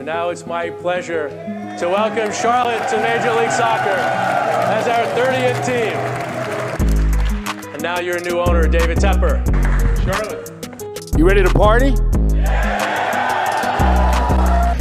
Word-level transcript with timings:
Now 0.00 0.30
it's 0.30 0.44
my 0.44 0.70
pleasure 0.70 1.28
to 1.78 1.88
welcome 1.88 2.32
Charlotte 2.32 2.88
to 2.88 2.96
Major 2.96 3.32
League 3.40 3.52
Soccer 3.52 3.90
as 3.90 4.88
our 4.88 5.06
30th 5.14 5.64
team. 5.64 5.96
And 7.72 7.80
now 7.80 8.00
your 8.00 8.20
new 8.22 8.40
owner, 8.40 8.66
David 8.66 8.98
Tepper. 8.98 9.46
Charlotte. 10.04 11.16
You 11.16 11.24
ready 11.24 11.44
to 11.44 11.48
party? 11.48 11.92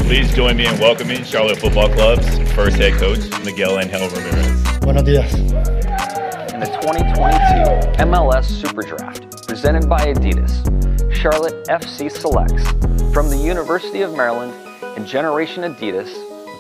Please 0.08 0.34
join 0.34 0.58
me 0.58 0.66
in 0.66 0.80
welcoming 0.80 1.24
Charlotte 1.24 1.60
Football 1.60 1.90
Club's 1.90 2.40
first 2.54 2.78
head 2.78 2.94
coach, 2.94 3.20
Miguel 3.46 3.80
Angel 3.80 4.10
Ramirez. 4.10 4.80
Buenos 4.80 5.04
dias. 5.04 5.32
In 5.36 6.60
the 6.60 6.66
2022 6.82 8.04
MLS 8.04 8.46
Super 8.46 8.82
Draft, 8.82 9.48
presented 9.48 9.88
by 9.88 10.12
Adidas, 10.12 11.14
Charlotte 11.14 11.68
FC 11.68 12.12
selects 12.12 12.68
from 13.14 13.30
the 13.30 13.38
University 13.38 14.02
of 14.02 14.18
Maryland 14.18 14.54
and 14.96 15.08
Generation 15.08 15.64
Adidas, 15.64 16.12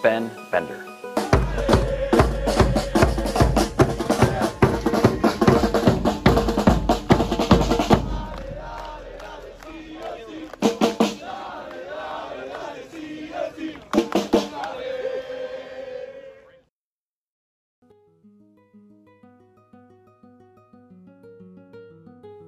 Ben 0.01 0.29
Bender. 0.51 0.79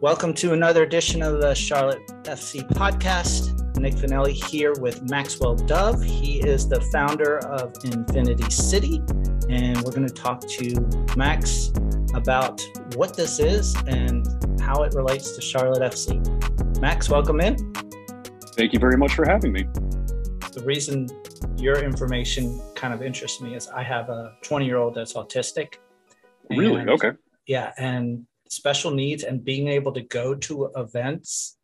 Welcome 0.02 0.36
to 0.36 0.54
another 0.54 0.84
edition 0.84 1.24
of 1.24 1.42
the 1.42 1.56
Charlotte 1.56 2.06
FC 2.26 2.68
podcast. 2.70 3.55
Nick 3.80 3.96
Finelli 3.96 4.32
here 4.32 4.74
with 4.80 5.02
Maxwell 5.10 5.56
Dove. 5.56 6.02
He 6.02 6.40
is 6.40 6.68
the 6.68 6.82
founder 6.94 7.40
of 7.46 7.74
Infinity 7.84 8.50
City, 8.50 9.02
and 9.50 9.78
we're 9.82 9.92
going 9.92 10.08
to 10.08 10.14
talk 10.14 10.42
to 10.48 11.16
Max 11.18 11.72
about 12.14 12.62
what 12.96 13.16
this 13.16 13.40
is 13.40 13.76
and 13.88 14.26
how 14.62 14.84
it 14.84 14.94
relates 14.94 15.36
to 15.36 15.42
Charlotte 15.42 15.82
FC. 15.82 16.80
Max, 16.80 17.10
welcome 17.10 17.42
in. 17.42 17.74
Thank 18.54 18.74
you 18.74 18.80
very 18.80 18.98
much 18.98 19.14
for 19.14 19.28
having 19.28 19.52
me. 19.52 19.64
The 20.54 20.64
reason 20.66 21.10
your 21.58 21.84
information 21.84 22.62
kind 22.76 22.94
of 22.94 23.02
interests 23.02 23.42
me 23.42 23.56
is 23.56 23.68
I 23.68 23.84
have 23.84 24.10
a 24.10 24.36
20 24.42 24.66
year 24.66 24.78
old 24.78 24.96
that's 24.96 25.14
autistic. 25.14 25.76
Really? 26.50 26.82
Okay. 26.88 27.12
yeah 27.48 27.74
and 27.78 28.26
special 28.50 28.92
needs 28.92 29.24
and 29.24 29.44
being 29.44 29.68
able 29.68 29.92
to 29.92 30.02
go 30.02 30.36
to 30.36 30.70
events 30.76 31.58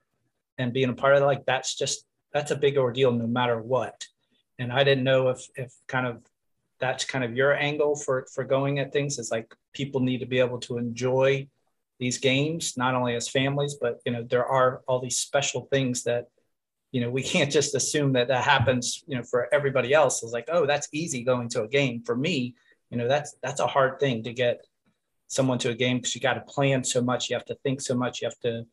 and 0.57 0.73
being 0.73 0.89
a 0.89 0.93
part 0.93 1.15
of 1.15 1.21
it 1.21 1.25
like 1.25 1.45
that's 1.45 1.75
just 1.75 2.05
that's 2.33 2.51
a 2.51 2.55
big 2.55 2.77
ordeal 2.77 3.11
no 3.11 3.27
matter 3.27 3.61
what. 3.61 4.05
And 4.59 4.71
i 4.71 4.83
didn't 4.83 5.03
know 5.03 5.29
if 5.29 5.47
if 5.55 5.73
kind 5.87 6.05
of 6.05 6.21
that's 6.79 7.05
kind 7.05 7.23
of 7.23 7.35
your 7.35 7.53
angle 7.53 7.95
for 7.95 8.27
for 8.33 8.43
going 8.43 8.79
at 8.79 8.93
things 8.93 9.17
is 9.17 9.31
like 9.31 9.53
people 9.73 10.01
need 10.01 10.19
to 10.19 10.25
be 10.25 10.39
able 10.39 10.59
to 10.59 10.77
enjoy 10.77 11.47
these 11.99 12.17
games 12.17 12.75
not 12.77 12.95
only 12.95 13.15
as 13.15 13.27
families 13.27 13.75
but 13.79 13.99
you 14.05 14.11
know 14.11 14.23
there 14.23 14.45
are 14.45 14.81
all 14.87 14.99
these 14.99 15.17
special 15.17 15.67
things 15.71 16.03
that 16.03 16.27
you 16.91 17.01
know 17.01 17.09
we 17.09 17.23
can't 17.33 17.51
just 17.51 17.75
assume 17.75 18.13
that 18.13 18.27
that 18.27 18.43
happens 18.43 19.03
you 19.07 19.15
know 19.15 19.23
for 19.23 19.47
everybody 19.53 19.93
else. 19.93 20.21
It's 20.23 20.33
like 20.33 20.49
oh 20.51 20.65
that's 20.65 20.87
easy 20.91 21.23
going 21.23 21.49
to 21.49 21.63
a 21.63 21.67
game. 21.67 22.03
For 22.03 22.15
me 22.15 22.55
you 22.89 22.97
know 22.97 23.07
that's 23.07 23.35
that's 23.41 23.61
a 23.61 23.67
hard 23.67 23.99
thing 23.99 24.23
to 24.23 24.33
get 24.33 24.65
someone 25.27 25.57
to 25.57 25.69
a 25.69 25.75
game 25.75 25.97
because 25.97 26.13
you 26.13 26.21
got 26.21 26.33
to 26.33 26.41
plan 26.41 26.83
so 26.83 27.01
much 27.01 27.29
you 27.29 27.35
have 27.35 27.45
to 27.45 27.55
think 27.63 27.79
so 27.81 27.95
much 27.95 28.21
you 28.21 28.27
have 28.27 28.39
to 28.39 28.65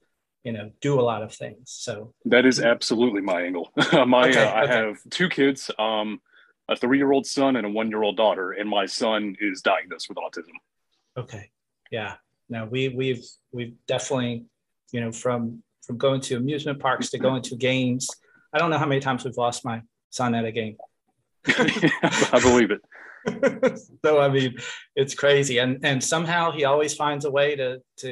you 0.48 0.54
know 0.56 0.66
do 0.80 0.92
a 1.02 1.04
lot 1.12 1.20
of 1.26 1.30
things 1.42 1.64
so 1.86 1.92
That 2.34 2.44
is 2.50 2.58
absolutely 2.74 3.22
my 3.32 3.38
angle. 3.48 3.66
my 4.16 4.24
Okay, 4.30 4.42
uh, 4.46 4.50
I 4.60 4.62
okay. 4.64 4.72
have 4.82 4.96
two 5.18 5.28
kids, 5.38 5.60
um, 5.88 6.08
a 6.72 6.74
three-year-old 6.82 7.26
son 7.36 7.52
and 7.58 7.64
a 7.66 7.72
one-year-old 7.80 8.16
daughter, 8.24 8.46
and 8.58 8.66
my 8.78 8.86
son 8.86 9.20
is 9.48 9.56
diagnosed 9.72 10.06
with 10.10 10.18
autism. 10.24 10.56
okay 11.22 11.44
yeah 11.98 12.12
no 12.54 12.60
we 12.72 12.80
we've 13.00 13.24
we've 13.56 13.74
definitely 13.94 14.34
you 14.94 15.00
know 15.02 15.12
from 15.22 15.40
from 15.84 15.96
going 16.06 16.20
to 16.28 16.32
amusement 16.42 16.78
parks 16.86 17.06
to 17.10 17.18
going 17.26 17.42
to 17.48 17.54
games 17.70 18.04
i 18.54 18.56
don't 18.58 18.70
know 18.72 18.80
how 18.84 18.90
many 18.92 19.02
times 19.08 19.20
we've 19.24 19.42
lost 19.46 19.60
my 19.70 19.78
son 20.18 20.30
at 20.38 20.44
a 20.52 20.54
game 20.60 20.76
I 22.36 22.40
believe 22.48 22.70
it. 22.76 22.82
so 24.04 24.10
I 24.26 24.28
mean, 24.36 24.52
it's 25.00 25.14
crazy, 25.22 25.56
and 25.62 25.72
and 25.90 25.98
somehow 26.14 26.42
he 26.56 26.62
always 26.70 26.92
finds 27.02 27.24
a 27.24 27.30
way 27.38 27.48
to 27.56 27.68
to 28.02 28.10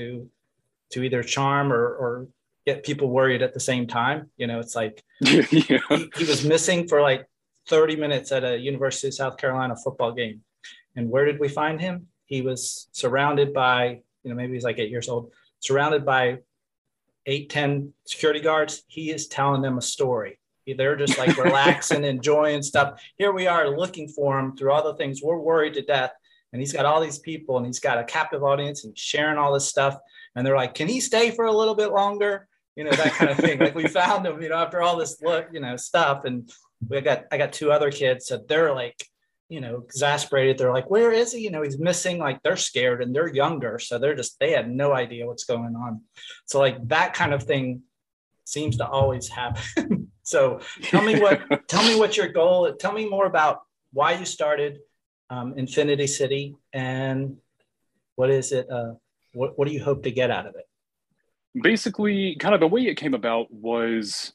to 0.91 1.03
either 1.03 1.23
charm 1.23 1.73
or 1.73 1.87
or 1.87 2.29
get 2.65 2.85
people 2.85 3.09
worried 3.09 3.43
at 3.43 3.55
the 3.55 3.61
same 3.61 3.87
time. 3.87 4.31
You 4.37 4.47
know, 4.47 4.59
it's 4.59 4.75
like 4.75 5.03
yeah. 5.21 5.43
he, 5.43 6.11
he 6.17 6.25
was 6.25 6.45
missing 6.45 6.89
for 6.89 7.01
like 7.01 7.27
30 7.69 7.97
minutes 7.97 8.33
at 8.33 8.45
a 8.45 8.59
University 8.59 9.09
of 9.09 9.15
South 9.15 9.37
Carolina 9.37 9.77
football 9.77 10.13
game, 10.13 10.43
and 10.95 11.11
where 11.11 11.25
did 11.25 11.41
we 11.41 11.49
find 11.49 11.81
him? 11.81 12.09
He 12.27 12.43
was 12.43 12.89
surrounded 12.93 13.53
by 13.53 14.01
you 14.23 14.31
know 14.31 14.35
maybe 14.35 14.55
he's 14.55 14.65
like 14.65 14.79
eight 14.79 14.91
years 14.91 15.09
old, 15.09 15.33
surrounded 15.61 16.05
by 16.05 16.39
eight 17.27 17.51
ten 17.51 17.93
security 18.07 18.41
guards. 18.41 18.83
He 18.87 19.11
is 19.11 19.29
telling 19.29 19.63
them 19.63 19.79
a 19.79 19.83
story. 19.83 20.39
They're 20.67 20.97
just 20.97 21.17
like 21.17 21.37
relaxing, 21.45 22.03
enjoying 22.03 22.63
stuff 22.63 23.01
here 23.19 23.31
we 23.31 23.47
are 23.47 23.77
looking 23.77 24.09
for 24.09 24.37
him 24.37 24.57
through 24.57 24.73
all 24.73 24.83
the 24.83 24.97
things 24.97 25.23
we're 25.23 25.39
worried 25.39 25.75
to 25.75 25.83
death 25.83 26.11
and 26.53 26.63
he's 26.63 26.73
got 26.73 26.87
all 26.87 27.01
these 27.01 27.19
people 27.19 27.57
and 27.57 27.67
he's 27.67 27.81
got 27.81 27.99
a 27.99 28.05
captive 28.05 28.43
audience 28.43 28.85
and 28.85 28.97
sharing 28.97 29.39
all 29.39 29.53
this 29.53 29.69
stuff 29.69 29.99
and 30.37 30.47
they're 30.47 30.57
like 30.57 30.75
can 30.75 30.87
he 30.89 31.01
stay 31.01 31.31
for 31.33 31.47
a 31.47 31.53
little 31.53 31.75
bit 31.75 31.91
longer? 31.91 32.47
You 32.77 32.85
know 32.85 32.93
that 32.93 33.13
kind 33.13 33.31
of 33.31 33.39
thing. 33.39 33.59
Like 33.59 33.75
we 33.75 33.89
found 34.03 34.27
him 34.27 34.41
you 34.41 34.51
know 34.51 34.57
after 34.57 34.83
all 34.83 34.97
this 34.97 35.21
look 35.21 35.49
you 35.53 35.61
know 35.61 35.77
stuff. 35.77 36.25
And 36.25 36.49
we 36.87 37.01
got 37.01 37.25
i 37.33 37.39
got 37.39 37.55
two 37.55 37.73
other 37.73 37.91
kids 37.91 38.27
so 38.27 38.39
they're 38.49 38.75
like 38.75 39.03
you 39.49 39.61
know 39.61 39.79
exasperated. 39.79 40.59
They're 40.59 40.73
like 40.73 40.91
where 40.91 41.11
is 41.11 41.33
he? 41.33 41.41
You 41.41 41.51
know 41.51 41.63
he's 41.63 41.79
missing 41.79 42.19
like 42.19 42.43
they're 42.43 42.57
scared 42.57 43.03
and 43.03 43.15
they're 43.15 43.35
younger 43.35 43.79
so 43.79 43.99
they're 43.99 44.15
just 44.15 44.39
they 44.39 44.53
had 44.53 44.71
no 44.71 44.93
idea 44.93 45.27
what's 45.27 45.45
going 45.45 45.75
on. 45.75 46.03
So 46.45 46.61
like 46.61 46.87
that 46.89 47.15
kind 47.15 47.35
of 47.35 47.43
thing 47.43 47.83
seems 48.45 48.77
to 48.77 48.87
always 48.87 49.29
happen. 49.29 50.13
So 50.27 50.59
tell 50.83 51.03
me 51.03 51.21
what 51.21 51.41
tell 51.69 51.85
me 51.85 51.97
what 51.97 52.17
your 52.17 52.27
goal 52.27 52.75
tell 52.75 52.93
me 52.93 53.09
more 53.09 53.27
about 53.27 53.61
why 53.93 54.15
you 54.15 54.25
started 54.25 54.81
um, 55.31 55.55
infinity 55.57 56.09
city 56.09 56.57
and 56.73 57.37
what 58.17 58.31
is 58.31 58.51
it 58.51 58.69
uh, 58.69 58.95
what, 59.37 59.59
what 59.59 59.69
do 59.69 59.75
you 59.75 59.83
hope 59.83 60.03
to 60.05 60.11
get 60.11 60.31
out 60.31 60.47
of 60.47 60.55
it 60.57 60.65
Basically, 61.63 62.37
kind 62.39 62.55
of 62.55 62.61
the 62.61 62.67
way 62.67 62.83
it 62.83 62.97
came 62.97 63.15
about 63.15 63.51
was, 63.51 64.35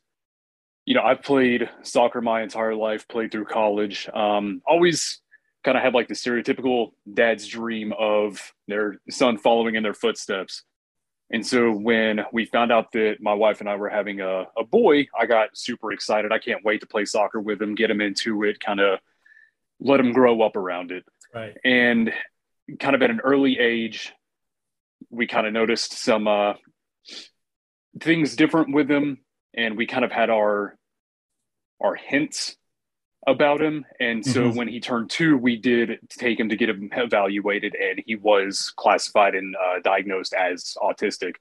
you 0.85 0.95
know, 0.95 1.03
I've 1.03 1.21
played 1.21 1.69
soccer 1.83 2.19
my 2.19 2.41
entire 2.41 2.73
life, 2.73 3.07
played 3.07 3.31
through 3.31 3.45
college. 3.45 4.09
Um, 4.11 4.63
always 4.65 5.21
kind 5.63 5.77
of 5.77 5.83
had 5.83 5.93
like 5.93 6.07
the 6.07 6.15
stereotypical 6.15 6.93
dad's 7.13 7.45
dream 7.45 7.93
of 7.97 8.51
their 8.67 8.95
son 9.11 9.37
following 9.37 9.75
in 9.75 9.83
their 9.83 9.93
footsteps. 9.93 10.63
And 11.31 11.45
so 11.45 11.71
when 11.71 12.21
we 12.33 12.45
found 12.45 12.71
out 12.71 12.91
that 12.93 13.17
my 13.21 13.33
wife 13.33 13.59
and 13.59 13.69
I 13.69 13.75
were 13.75 13.89
having 13.89 14.19
a, 14.21 14.47
a 14.57 14.63
boy, 14.63 15.05
I 15.17 15.27
got 15.27 15.55
super 15.55 15.91
excited. 15.91 16.31
I 16.31 16.39
can't 16.39 16.65
wait 16.65 16.81
to 16.81 16.87
play 16.87 17.05
soccer 17.05 17.39
with 17.39 17.61
him, 17.61 17.75
get 17.75 17.91
him 17.91 18.01
into 18.01 18.43
it, 18.43 18.59
kind 18.59 18.79
of 18.79 18.99
let 19.79 19.99
him 19.99 20.11
grow 20.11 20.41
up 20.41 20.55
around 20.55 20.91
it. 20.91 21.05
right 21.35 21.55
And 21.63 22.11
kind 22.79 22.95
of 22.95 23.03
at 23.03 23.11
an 23.11 23.21
early 23.21 23.59
age, 23.59 24.11
we 25.09 25.27
kind 25.27 25.47
of 25.47 25.53
noticed 25.53 25.93
some 25.93 26.27
uh, 26.27 26.53
things 27.99 28.35
different 28.35 28.73
with 28.73 28.89
him, 28.89 29.19
and 29.53 29.77
we 29.77 29.85
kind 29.85 30.05
of 30.05 30.11
had 30.11 30.29
our 30.29 30.77
our 31.81 31.95
hints 31.95 32.55
about 33.25 33.61
him. 33.61 33.85
And 33.99 34.25
so 34.25 34.49
Mhm. 34.51 34.55
when 34.55 34.67
he 34.67 34.79
turned 34.79 35.09
two, 35.09 35.37
we 35.37 35.55
did 35.55 35.99
take 36.09 36.39
him 36.39 36.49
to 36.49 36.55
get 36.55 36.69
him 36.69 36.89
evaluated, 36.93 37.75
and 37.75 38.03
he 38.05 38.15
was 38.15 38.71
classified 38.75 39.35
and 39.35 39.55
uh, 39.55 39.79
diagnosed 39.83 40.33
as 40.33 40.75
autistic. 40.81 41.35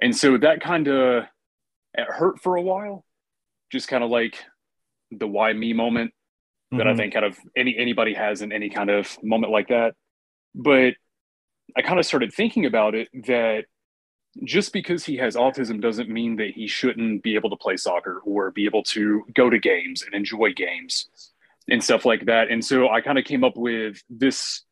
And 0.00 0.16
so 0.16 0.38
that 0.38 0.60
kind 0.60 0.88
of 0.88 1.24
hurt 1.94 2.40
for 2.40 2.56
a 2.56 2.62
while, 2.62 3.04
just 3.70 3.88
kind 3.88 4.02
of 4.04 4.10
like 4.10 4.44
the 5.10 5.26
why 5.26 5.52
me 5.52 5.72
moment 5.72 6.14
that 6.72 6.86
I 6.86 6.92
Mhm. 6.92 6.96
think 6.96 7.14
kind 7.14 7.24
of 7.26 7.38
any 7.56 7.76
anybody 7.76 8.14
has 8.14 8.42
in 8.42 8.52
any 8.52 8.70
kind 8.70 8.90
of 8.90 9.18
moment 9.22 9.52
like 9.52 9.68
that. 9.68 9.96
But 10.54 10.94
I 11.76 11.82
kind 11.82 11.98
of 11.98 12.06
started 12.06 12.32
thinking 12.32 12.66
about 12.66 12.94
it 12.94 13.08
that 13.26 13.64
just 14.44 14.72
because 14.72 15.04
he 15.04 15.16
has 15.16 15.34
autism 15.34 15.80
doesn't 15.80 16.08
mean 16.08 16.36
that 16.36 16.50
he 16.50 16.66
shouldn't 16.66 17.22
be 17.22 17.34
able 17.34 17.50
to 17.50 17.56
play 17.56 17.76
soccer 17.76 18.20
or 18.24 18.50
be 18.50 18.64
able 18.64 18.82
to 18.84 19.24
go 19.34 19.50
to 19.50 19.58
games 19.58 20.02
and 20.02 20.14
enjoy 20.14 20.52
games 20.52 21.08
and 21.68 21.82
stuff 21.82 22.04
like 22.04 22.26
that. 22.26 22.50
And 22.50 22.64
so 22.64 22.88
I 22.88 23.00
kind 23.00 23.18
of 23.18 23.24
came 23.24 23.44
up 23.44 23.56
with 23.56 24.02
this. 24.08 24.62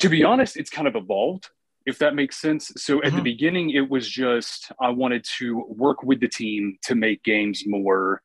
To 0.00 0.08
be 0.08 0.24
honest, 0.24 0.56
it's 0.56 0.70
kind 0.70 0.88
of 0.88 0.96
evolved, 0.96 1.48
if 1.86 1.98
that 1.98 2.14
makes 2.14 2.40
sense. 2.40 2.72
So 2.76 3.02
at 3.02 3.12
the 3.14 3.20
Mhm. 3.20 3.24
beginning, 3.24 3.70
it 3.70 3.88
was 3.88 4.08
just 4.08 4.72
I 4.80 4.90
wanted 4.90 5.24
to 5.38 5.64
work 5.68 6.02
with 6.02 6.20
the 6.20 6.28
team 6.28 6.78
to 6.84 6.94
make 6.94 7.22
games 7.22 7.64
more 7.66 8.22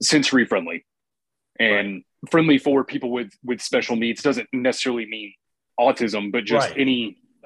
sensory 0.00 0.44
friendly 0.46 0.84
and 1.58 2.04
friendly 2.30 2.58
for 2.58 2.84
people 2.84 3.10
with 3.10 3.32
with 3.44 3.60
special 3.60 3.94
needs 3.96 4.22
doesn't 4.22 4.48
necessarily 4.52 5.06
mean 5.06 5.32
autism 5.86 6.30
but 6.34 6.44
just 6.44 6.70
Right. 6.70 6.80
any 6.84 7.00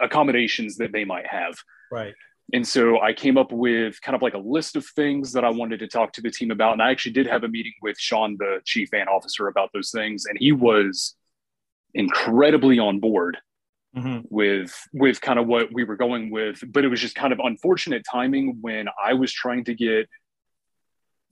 accommodations 0.06 0.76
that 0.76 0.92
they 0.92 1.04
might 1.04 1.26
have 1.26 1.54
right 1.90 2.14
And 2.52 2.66
so 2.74 3.00
I 3.00 3.12
came 3.12 3.36
up 3.36 3.50
with 3.50 4.00
kind 4.02 4.14
of 4.14 4.22
like 4.22 4.34
a 4.34 4.44
list 4.56 4.76
of 4.76 4.84
things 5.00 5.32
that 5.34 5.44
I 5.44 5.50
wanted 5.60 5.78
to 5.80 5.88
talk 5.88 6.12
to 6.12 6.22
the 6.22 6.30
team 6.30 6.50
about. 6.52 6.74
And 6.74 6.82
I 6.86 6.92
actually 6.92 7.16
did 7.18 7.26
have 7.26 7.42
a 7.42 7.48
meeting 7.48 7.72
with 7.82 7.98
Sean, 7.98 8.36
the 8.38 8.60
chief 8.64 8.90
fan 8.90 9.08
officer, 9.08 9.48
about 9.48 9.70
those 9.74 9.90
things. 9.90 10.26
And 10.28 10.38
he 10.38 10.52
was 10.52 11.16
incredibly 11.92 12.78
on 12.78 13.00
board 13.00 13.34
mm-hmm. 13.96 14.20
with 14.30 14.72
with 14.92 15.20
kind 15.20 15.38
of 15.40 15.46
what 15.48 15.66
we 15.72 15.82
were 15.82 15.96
going 15.96 16.30
with. 16.30 16.62
But 16.74 16.84
it 16.84 16.88
was 16.88 17.00
just 17.00 17.16
kind 17.16 17.32
of 17.32 17.40
unfortunate 17.42 18.02
timing 18.08 18.58
when 18.60 18.86
I 19.04 19.14
was 19.14 19.32
trying 19.32 19.64
to 19.64 19.74
get 19.74 20.08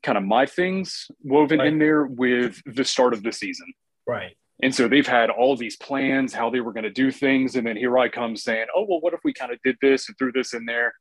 kind 0.03 0.19
of 0.19 0.25
my 0.25 0.47
things 0.47 1.07
woven 1.23 1.61
right. 1.61 1.69
in 1.69 1.79
there 1.79 2.05
with 2.07 2.61
the 2.67 2.85
start 2.85 3.15
of 3.15 3.23
the 3.23 3.33
season. 3.33 3.73
Right. 4.05 4.37
And 4.63 4.75
so 4.75 4.89
they've 4.89 5.07
had 5.07 5.31
all 5.31 5.57
these 5.57 5.77
plans, 5.77 6.33
how 6.33 6.49
they 6.49 6.61
were 6.61 6.73
going 6.73 6.85
to 6.85 6.91
do 6.91 7.11
things. 7.11 7.57
And 7.57 7.67
then 7.67 7.77
here 7.77 7.99
I 7.99 8.09
come 8.09 8.37
saying, 8.37 8.67
oh, 8.75 8.87
well, 8.89 9.01
what 9.01 9.13
if 9.13 9.21
we 9.25 9.33
kind 9.33 9.53
of 9.53 9.59
did 9.65 9.77
this 9.83 10.09
and 10.09 10.17
threw 10.17 10.33
this 10.33 10.55
in 10.55 10.65
there? 10.65 10.95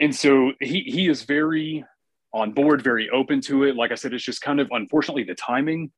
And 0.00 0.14
so 0.14 0.52
he, 0.60 0.80
he 0.80 1.08
is 1.08 1.22
very 1.22 1.84
on 2.32 2.52
board, 2.52 2.82
very 2.82 3.08
open 3.10 3.40
to 3.42 3.64
it. 3.64 3.76
Like 3.76 3.92
I 3.92 3.94
said, 3.94 4.12
it's 4.12 4.24
just 4.24 4.42
kind 4.42 4.60
of 4.60 4.68
unfortunately 4.70 5.24
the 5.24 5.34
timing 5.34 5.90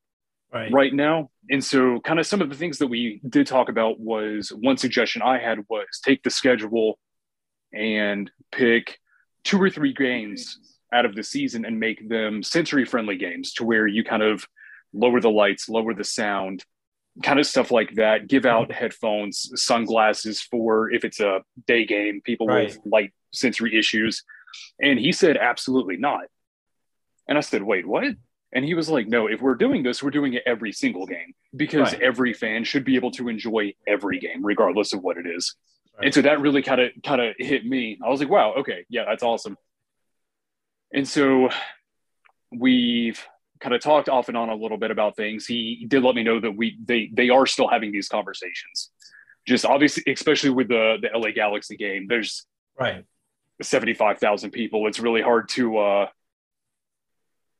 right, 0.53 0.73
right 0.73 0.95
now. 0.95 1.31
And 1.51 1.65
so, 1.65 2.01
kind 2.01 2.19
of 2.19 2.27
some 2.27 2.41
of 2.41 2.49
the 2.49 2.55
things 2.55 2.79
that 2.79 2.87
we 2.87 3.21
did 3.29 3.47
talk 3.47 3.69
about 3.69 3.99
was 3.99 4.51
one 4.51 4.77
suggestion 4.77 5.23
I 5.23 5.39
had 5.39 5.61
was 5.69 5.87
take 6.05 6.23
the 6.23 6.31
schedule 6.31 6.99
and 7.73 8.31
pick 8.53 8.99
two 9.45 9.61
or 9.61 9.71
three 9.71 9.93
games 9.93 10.59
out 10.93 11.05
of 11.05 11.15
the 11.15 11.23
season 11.23 11.65
and 11.65 11.79
make 11.79 12.09
them 12.09 12.43
sensory 12.43 12.85
friendly 12.85 13.17
games 13.17 13.53
to 13.55 13.65
where 13.65 13.87
you 13.87 14.05
kind 14.05 14.23
of 14.23 14.47
lower 14.93 15.21
the 15.21 15.31
lights, 15.31 15.69
lower 15.69 15.95
the 15.95 16.05
sound, 16.05 16.65
kind 17.23 17.39
of 17.39 17.47
stuff 17.47 17.71
like 17.71 17.95
that. 17.95 18.29
Give 18.29 18.45
mm-hmm. 18.45 18.57
out 18.57 18.73
headphones, 18.73 19.51
sunglasses 19.55 20.41
for 20.41 20.91
if 20.91 21.05
it's 21.05 21.21
a 21.21 21.43
day 21.67 21.85
game, 21.85 22.21
people 22.23 22.47
right. 22.47 22.69
with 22.69 22.79
light 22.85 23.13
sensory 23.33 23.79
issues. 23.79 24.25
And 24.81 24.99
he 24.99 25.13
said, 25.13 25.37
absolutely 25.37 25.97
not. 25.97 26.25
And 27.29 27.37
I 27.37 27.43
said, 27.43 27.63
wait, 27.63 27.87
what? 27.87 28.15
And 28.53 28.65
he 28.65 28.75
was 28.75 28.89
like, 28.89 29.07
no, 29.07 29.27
if 29.27 29.43
we're 29.43 29.57
doing 29.57 29.83
this, 29.83 30.03
we're 30.03 30.11
doing 30.11 30.33
it 30.33 30.43
every 30.47 30.73
single 30.73 31.07
game 31.07 31.35
because 31.55 31.93
right. 31.93 32.01
every 32.01 32.33
fan 32.33 32.65
should 32.65 32.85
be 32.85 32.97
able 32.97 33.11
to 33.13 33.29
enjoy 33.29 33.75
every 33.87 34.19
game, 34.19 34.43
regardless 34.43 34.95
of 34.95 35.03
what 35.03 35.19
it 35.19 35.27
is. 35.27 35.55
Right. 35.97 36.07
And 36.07 36.15
so 36.15 36.23
that 36.23 36.41
really 36.41 36.63
kind 36.63 36.81
of 36.81 36.91
kind 37.05 37.21
of 37.21 37.35
hit 37.39 37.67
me. 37.67 37.99
I 38.03 38.09
was 38.09 38.21
like, 38.21 38.31
wow, 38.31 38.55
okay, 38.61 38.87
yeah, 38.89 39.05
that's 39.07 39.23
awesome. 39.23 39.59
And 40.95 41.07
so 41.07 41.51
we've 42.51 43.23
kind 43.61 43.75
of 43.75 43.81
talked 43.81 44.09
off 44.09 44.29
and 44.29 44.37
on 44.37 44.49
a 44.49 44.55
little 44.55 44.79
bit 44.79 44.91
about 44.91 45.17
things. 45.17 45.47
He 45.47 45.87
did 45.89 46.03
let 46.03 46.15
me 46.15 46.23
know 46.23 46.41
that 46.41 46.57
we 46.57 46.79
they 46.85 47.11
they 47.13 47.31
are 47.31 47.47
still 47.47 47.69
having 47.69 47.93
these 47.93 48.09
conversations. 48.09 48.91
Just 49.47 49.65
obviously, 49.65 50.05
especially 50.13 50.51
with 50.51 50.69
the 50.69 50.97
the 51.01 51.17
LA 51.17 51.31
Galaxy 51.31 51.77
game, 51.77 52.07
there's 52.09 52.47
right 52.79 53.05
seventy 53.63 53.95
five 53.95 54.19
thousand 54.19 54.51
people. 54.51 54.87
It's 54.87 55.01
really 55.01 55.23
hard 55.23 55.49
to. 55.51 55.79
uh 55.79 56.07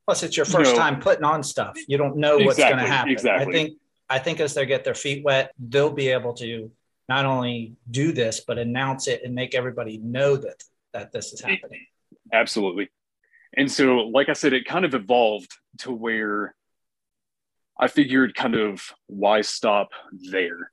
Plus, 0.05 0.23
it's 0.23 0.37
your 0.37 0.45
first 0.45 0.71
you 0.71 0.75
know, 0.75 0.81
time 0.81 0.99
putting 0.99 1.23
on 1.23 1.43
stuff. 1.43 1.77
You 1.87 1.99
don't 1.99 2.17
know 2.17 2.37
what's 2.37 2.57
exactly, 2.57 2.77
going 2.77 2.85
to 2.85 2.91
happen. 2.91 3.11
Exactly. 3.11 3.47
I 3.47 3.51
think 3.51 3.77
I 4.09 4.19
think 4.19 4.39
as 4.39 4.53
they 4.53 4.65
get 4.65 4.83
their 4.83 4.95
feet 4.95 5.23
wet, 5.23 5.53
they'll 5.59 5.91
be 5.91 6.09
able 6.09 6.33
to 6.35 6.71
not 7.07 7.25
only 7.25 7.73
do 7.89 8.11
this 8.11 8.41
but 8.45 8.57
announce 8.57 9.07
it 9.07 9.21
and 9.23 9.33
make 9.33 9.55
everybody 9.55 9.97
know 9.97 10.35
that 10.35 10.63
that 10.93 11.11
this 11.11 11.33
is 11.33 11.41
happening. 11.41 11.85
Absolutely. 12.33 12.89
And 13.55 13.71
so, 13.71 13.97
like 13.97 14.29
I 14.29 14.33
said, 14.33 14.53
it 14.53 14.65
kind 14.65 14.85
of 14.85 14.93
evolved 14.93 15.51
to 15.79 15.91
where 15.91 16.55
I 17.79 17.87
figured 17.87 18.35
kind 18.35 18.55
of 18.55 18.81
why 19.07 19.41
stop 19.41 19.89
there? 20.31 20.71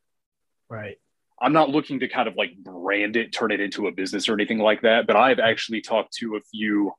Right. 0.69 0.99
I'm 1.41 1.53
not 1.53 1.71
looking 1.71 2.01
to 2.01 2.09
kind 2.09 2.29
of 2.29 2.37
like 2.37 2.57
brand 2.57 3.17
it, 3.17 3.33
turn 3.33 3.53
it 3.53 3.61
into 3.61 3.87
a 3.87 3.93
business 3.93 4.29
or 4.29 4.35
anything 4.35 4.59
like 4.59 4.83
that, 4.83 5.07
but 5.07 5.17
I've 5.17 5.39
actually 5.39 5.83
talked 5.83 6.15
to 6.15 6.37
a 6.37 6.41
few 6.41 6.93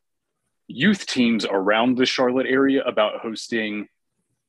youth 0.67 1.05
teams 1.05 1.45
around 1.45 1.97
the 1.97 2.05
Charlotte 2.05 2.47
area 2.47 2.83
about 2.83 3.19
hosting 3.21 3.87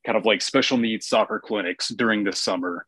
kind 0.05 0.17
of 0.17 0.25
like 0.25 0.43
special 0.43 0.79
needs 0.79 1.07
soccer 1.07 1.41
clinics 1.41 1.89
during 1.89 2.25
the 2.25 2.33
summer. 2.33 2.87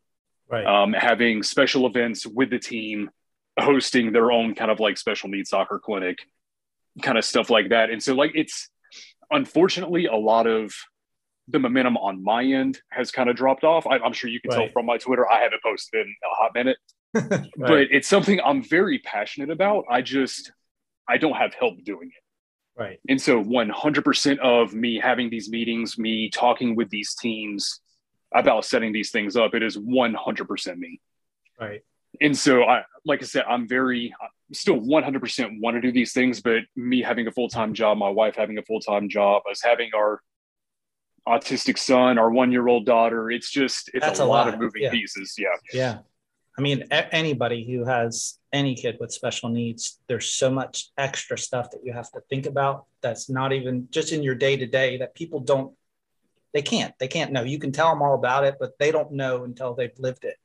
Right. 0.49 0.67
Um, 0.67 0.93
having 0.93 1.43
special 1.43 1.87
events 1.87 2.27
with 2.27 2.51
the 2.51 2.59
team, 2.59 3.11
hosting 3.59 4.13
their 4.13 4.31
own 4.31 4.55
kind 4.55 4.71
of 4.71 4.79
like 4.79 4.99
special 4.99 5.29
needs 5.29 5.51
soccer 5.51 5.79
clinic 5.79 6.19
kind 7.03 7.19
of 7.19 7.25
stuff 7.25 7.51
like 7.51 7.71
that. 7.71 7.91
And 7.91 8.03
so, 8.03 8.15
like, 8.15 8.33
it's 8.35 8.69
unfortunately 9.31 10.07
a 10.07 10.17
lot 10.17 10.47
of 10.47 10.73
the 11.49 11.59
momentum 11.59 11.97
on 11.97 12.23
my 12.23 12.45
end 12.45 12.81
has 12.91 13.11
kind 13.11 13.29
of 13.29 13.37
dropped 13.37 13.65
off. 13.65 13.87
I, 13.87 13.97
am 13.97 14.13
sure 14.13 14.31
you 14.31 14.41
can 14.41 14.51
right. 14.51 14.65
tell 14.65 14.73
from 14.73 14.87
my 14.87 14.99
Twitter, 14.99 15.31
I 15.31 15.41
haven't 15.41 15.63
posted 15.63 16.07
in 16.07 16.15
a 16.25 16.35
hot 16.35 16.55
minute, 16.55 16.77
right. 17.15 17.51
but 17.57 17.81
it's 17.91 18.09
something 18.09 18.41
I'm 18.41 18.63
very 18.63 18.99
passionate 19.01 19.51
about. 19.51 19.85
I 19.91 20.03
just, 20.03 20.53
I 21.09 21.17
don't 21.17 21.35
have 21.35 21.55
help 21.55 21.83
doing 21.85 22.09
it. 22.09 22.81
Right. 22.81 23.01
And 23.09 23.21
so 23.21 23.43
100% 23.43 24.39
of 24.39 24.73
me 24.73 24.99
having 24.99 25.29
these 25.29 25.51
meetings, 25.51 25.99
me 25.99 26.31
talking 26.31 26.77
with 26.77 26.89
these 26.89 27.15
teams 27.15 27.81
about 28.33 28.65
setting 28.65 28.93
these 28.93 29.11
things 29.11 29.37
up, 29.37 29.55
it 29.55 29.63
is 29.63 29.77
100% 29.77 30.77
me. 30.79 31.01
Right. 31.61 31.83
And 32.21 32.37
so 32.37 32.65
I, 32.65 32.85
like 33.05 33.23
I 33.23 33.27
said, 33.27 33.45
I'm 33.49 33.67
very, 33.67 34.15
still 34.53 34.81
100% 34.81 35.61
want 35.61 35.77
to 35.77 35.81
do 35.81 35.93
these 35.93 36.13
things, 36.13 36.41
but 36.41 36.63
me 36.77 37.03
having 37.03 37.27
a 37.27 37.33
full 37.33 37.49
time 37.49 37.73
job, 37.75 37.99
my 37.99 38.09
wife 38.09 38.35
having 38.37 38.59
a 38.59 38.63
full 38.63 38.81
time 38.81 39.09
job, 39.09 39.43
us 39.51 39.63
having 39.63 39.91
our 39.95 40.21
autistic 41.29 41.79
son, 41.79 42.19
our 42.19 42.31
one 42.31 42.51
year 42.53 42.69
old 42.69 42.87
daughter, 42.87 43.31
it's 43.31 43.51
just, 43.51 43.91
it's 43.95 44.19
a, 44.19 44.25
a, 44.25 44.25
lot, 44.25 44.47
lot 44.47 44.55
of 44.55 44.61
moving 44.61 44.83
yeah. 44.83 44.91
pieces. 44.91 45.35
Yeah. 45.39 45.49
Yeah. 45.73 45.99
I 46.59 46.63
mean, 46.63 46.85
a- 46.91 47.15
anybody 47.15 47.65
who 47.71 47.85
has 47.85 48.39
any 48.53 48.75
kid 48.75 48.97
with 49.01 49.13
special 49.13 49.49
needs, 49.49 49.99
there's 50.09 50.29
so 50.29 50.51
much 50.51 50.89
extra 50.99 51.39
stuff 51.39 51.71
that 51.71 51.81
you 51.85 51.93
have 51.93 52.11
to 52.13 52.21
think 52.29 52.47
about 52.47 52.87
that's 53.01 53.31
not 53.31 53.53
even 53.53 53.89
just 53.91 54.13
in 54.13 54.23
your 54.23 54.35
day 54.35 54.57
to 54.57 54.67
day 54.67 54.99
that 54.99 55.15
people 55.15 55.41
don't, 55.41 55.75
they 56.53 56.63
can't, 56.63 56.93
they 56.99 57.07
can't 57.07 57.33
know. 57.33 57.45
You 57.45 57.61
can 57.61 57.71
tell 57.71 57.91
them 57.91 58.03
all 58.03 58.15
about 58.15 58.45
it, 58.45 58.57
but 58.59 58.77
they 58.79 58.91
don't 58.91 59.13
know 59.13 59.45
until 59.45 59.75
they've 59.75 59.97
lived 59.99 60.25
it. 60.25 60.37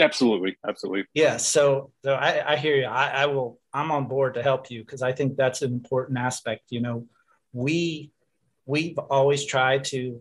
Absolutely, 0.00 0.56
absolutely. 0.66 1.04
Yeah. 1.14 1.36
So, 1.36 1.92
so 2.04 2.14
I, 2.14 2.54
I 2.54 2.56
hear 2.56 2.76
you. 2.76 2.86
I, 2.86 3.08
I 3.10 3.26
will. 3.26 3.60
I'm 3.72 3.92
on 3.92 4.08
board 4.08 4.34
to 4.34 4.42
help 4.42 4.70
you 4.70 4.80
because 4.80 5.02
I 5.02 5.12
think 5.12 5.36
that's 5.36 5.62
an 5.62 5.72
important 5.72 6.18
aspect. 6.18 6.64
You 6.70 6.80
know, 6.80 7.06
we 7.52 8.10
we've 8.66 8.98
always 8.98 9.44
tried 9.44 9.84
to, 9.84 10.20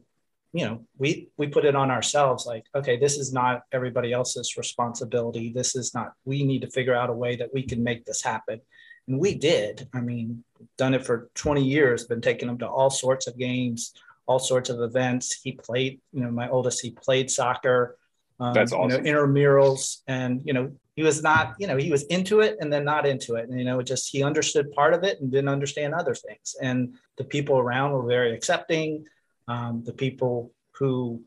you 0.54 0.66
know, 0.66 0.86
we 0.98 1.30
we 1.38 1.48
put 1.48 1.66
it 1.66 1.76
on 1.76 1.90
ourselves. 1.90 2.46
Like, 2.46 2.66
okay, 2.76 2.98
this 2.98 3.18
is 3.18 3.34
not 3.34 3.64
everybody 3.72 4.14
else's 4.14 4.58
responsibility. 4.58 5.52
This 5.52 5.76
is 5.76 5.94
not. 5.96 6.14
We 6.24 6.44
need 6.44 6.62
to 6.62 6.70
figure 6.70 6.96
out 6.96 7.10
a 7.10 7.14
way 7.14 7.36
that 7.38 7.52
we 7.52 7.64
can 7.64 7.84
make 7.84 8.06
this 8.06 8.22
happen, 8.22 8.62
and 9.08 9.20
we 9.20 9.34
did. 9.34 9.88
I 9.92 10.02
mean, 10.02 10.44
done 10.78 10.94
it 10.94 11.04
for 11.04 11.32
20 11.34 11.64
years. 11.64 12.06
Been 12.06 12.22
taking 12.22 12.48
them 12.48 12.60
to 12.60 12.68
all 12.68 12.92
sorts 12.92 13.26
of 13.26 13.40
games, 13.40 13.94
all 14.28 14.40
sorts 14.40 14.70
of 14.70 14.82
events. 14.82 15.42
He 15.44 15.54
played. 15.54 16.00
You 16.12 16.26
know, 16.26 16.32
my 16.32 16.48
oldest, 16.48 16.82
he 16.82 16.92
played 16.92 17.32
soccer 17.32 17.98
um, 18.40 18.54
That's 18.54 18.74
awesome. 18.74 19.06
You 19.06 19.14
know, 19.14 19.26
intramurals, 19.26 20.02
and 20.08 20.42
you 20.44 20.54
know, 20.54 20.72
he 20.96 21.04
was 21.04 21.24
not, 21.24 21.56
you 21.60 21.68
know, 21.68 21.78
he 21.78 21.92
was 21.92 22.04
into 22.04 22.42
it 22.42 22.58
and 22.60 22.72
then 22.72 22.84
not 22.84 23.06
into 23.06 23.36
it, 23.36 23.50
and 23.50 23.58
you 23.58 23.66
know, 23.66 23.82
just 23.82 24.10
he 24.12 24.24
understood 24.24 24.72
part 24.72 24.94
of 24.94 25.04
it 25.04 25.20
and 25.22 25.32
didn't 25.32 25.50
understand 25.50 25.94
other 25.94 26.16
things. 26.16 26.56
And 26.62 26.96
the 27.18 27.24
people 27.24 27.58
around 27.58 27.92
were 27.94 28.06
very 28.06 28.34
accepting. 28.36 29.06
Um, 29.48 29.84
the 29.86 29.94
people 29.94 30.52
who 30.76 31.22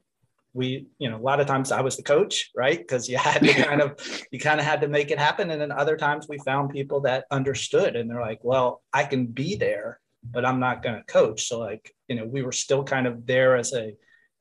we, 0.57 0.87
you 0.99 1.11
know, 1.11 1.19
a 1.19 1.21
lot 1.21 1.39
of 1.39 1.47
times 1.47 1.71
I 1.71 1.83
was 1.83 1.97
the 1.97 2.03
coach, 2.03 2.51
right? 2.57 2.79
Because 2.79 3.09
you 3.11 3.19
had 3.19 3.43
to 3.43 3.53
kind 3.53 3.83
of, 3.83 4.01
you 4.31 4.41
kind 4.41 4.59
of 4.59 4.65
had 4.65 4.81
to 4.81 4.89
make 4.89 5.11
it 5.11 5.19
happen. 5.19 5.51
And 5.51 5.61
then 5.61 5.71
other 5.71 5.99
times 5.99 6.27
we 6.29 6.39
found 6.39 6.71
people 6.71 7.01
that 7.03 7.27
understood, 7.31 7.95
and 7.95 8.11
they're 8.11 8.23
like, 8.23 8.41
well, 8.43 8.83
I 8.93 9.05
can 9.05 9.27
be 9.27 9.57
there, 9.57 10.01
but 10.25 10.47
I'm 10.47 10.59
not 10.59 10.83
going 10.83 10.97
to 10.97 11.05
coach. 11.05 11.47
So 11.47 11.61
like, 11.61 11.95
you 12.09 12.17
know, 12.17 12.25
we 12.25 12.43
were 12.43 12.53
still 12.53 12.85
kind 12.85 13.07
of 13.07 13.27
there 13.27 13.55
as 13.57 13.75
a 13.75 13.93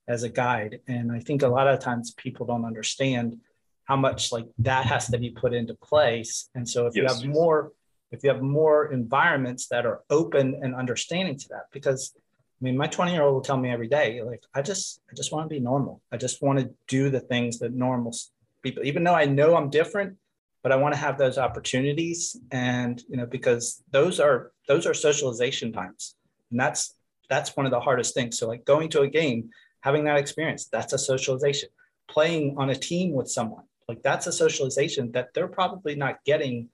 as 0.08 0.24
a 0.24 0.30
guide. 0.30 0.82
And 0.88 1.12
I 1.12 1.20
think 1.20 1.42
a 1.42 1.48
lot 1.48 1.68
of 1.68 1.80
times 1.80 2.14
people 2.14 2.46
don't 2.46 2.66
understand 2.66 3.38
how 3.86 3.96
much 3.96 4.32
like 4.32 4.46
that 4.60 4.86
has 4.86 5.08
to 5.08 5.18
be 5.18 5.30
put 5.30 5.54
into 5.54 5.74
place. 5.76 6.50
And 6.56 6.68
so 6.68 6.88
if 6.88 6.96
yes. 6.96 7.22
you 7.22 7.28
have 7.28 7.36
more, 7.36 7.72
if 8.12 8.24
you 8.24 8.30
have 8.30 8.42
more 8.42 8.92
environments 8.92 9.68
that 9.68 9.86
are 9.86 10.02
open 10.10 10.60
and 10.62 10.76
understanding 10.76 11.38
to 11.38 11.48
that, 11.50 11.66
because 11.72 12.14
I 12.62 12.64
mean, 12.64 12.78
my 12.78 12.88
20 12.88 13.12
year 13.12 13.24
old 13.24 13.34
will 13.34 13.42
tell 13.42 13.58
me 13.58 13.70
every 13.70 13.88
day, 13.88 14.22
like, 14.24 14.44
I 14.54 14.62
just, 14.62 15.02
I 15.12 15.14
just 15.14 15.32
want 15.32 15.50
to 15.50 15.54
be 15.54 15.60
normal. 15.60 16.02
I 16.12 16.18
just 16.18 16.42
want 16.42 16.60
to 16.60 16.72
do 16.88 17.10
the 17.10 17.20
things 17.20 17.60
that 17.60 17.74
normal 17.74 18.16
people, 18.64 18.84
even 18.86 19.04
though 19.04 19.14
I 19.14 19.26
know 19.26 19.56
I'm 19.56 19.70
different, 19.70 20.18
but 20.64 20.72
I 20.72 20.78
want 20.78 20.94
to 20.94 21.00
have 21.00 21.18
those 21.18 21.38
opportunities. 21.38 22.38
And, 22.52 23.02
you 23.10 23.18
know, 23.18 23.26
because 23.26 23.84
those 23.92 24.20
are, 24.20 24.52
those 24.68 24.88
are 24.88 24.94
socialization 24.94 25.74
times. 25.74 26.16
And 26.50 26.60
that's, 26.60 26.96
that's 27.30 27.56
one 27.58 27.66
of 27.66 27.72
the 27.72 27.80
hardest 27.80 28.14
things. 28.14 28.40
So 28.40 28.48
like 28.48 28.64
going 28.66 28.90
to 28.90 29.02
a 29.02 29.08
game, 29.10 29.50
having 29.86 30.04
that 30.06 30.18
experience 30.18 30.66
that's 30.66 30.94
a 30.94 30.98
socialization. 30.98 31.70
Playing 32.08 32.56
on 32.58 32.70
a 32.70 32.76
team 32.76 33.14
with 33.14 33.30
someone 33.30 33.64
like 33.88 34.02
that's 34.02 34.28
a 34.28 34.32
socialization 34.32 35.12
that 35.12 35.34
they're 35.34 35.48
probably 35.48 35.96
not 35.96 36.24
getting 36.26 36.70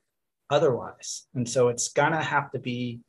otherwise. 0.49 1.27
And 1.35 1.47
so 1.47 1.67
it's 1.67 1.89
gonna 1.89 2.23
have 2.23 2.51
to 2.51 2.59
be 2.59 3.01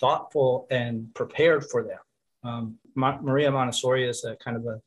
thoughtful 0.00 0.66
and 0.70 1.14
prepared 1.14 1.64
for 1.70 1.84
them. 1.84 1.98
Um, 2.42 2.78
Ma- 2.94 3.20
maria 3.20 3.50
montessori 3.50 4.08
is 4.08 4.24
a 4.24 4.34
kind 4.36 4.56
of 4.56 4.66
a, 4.66 4.80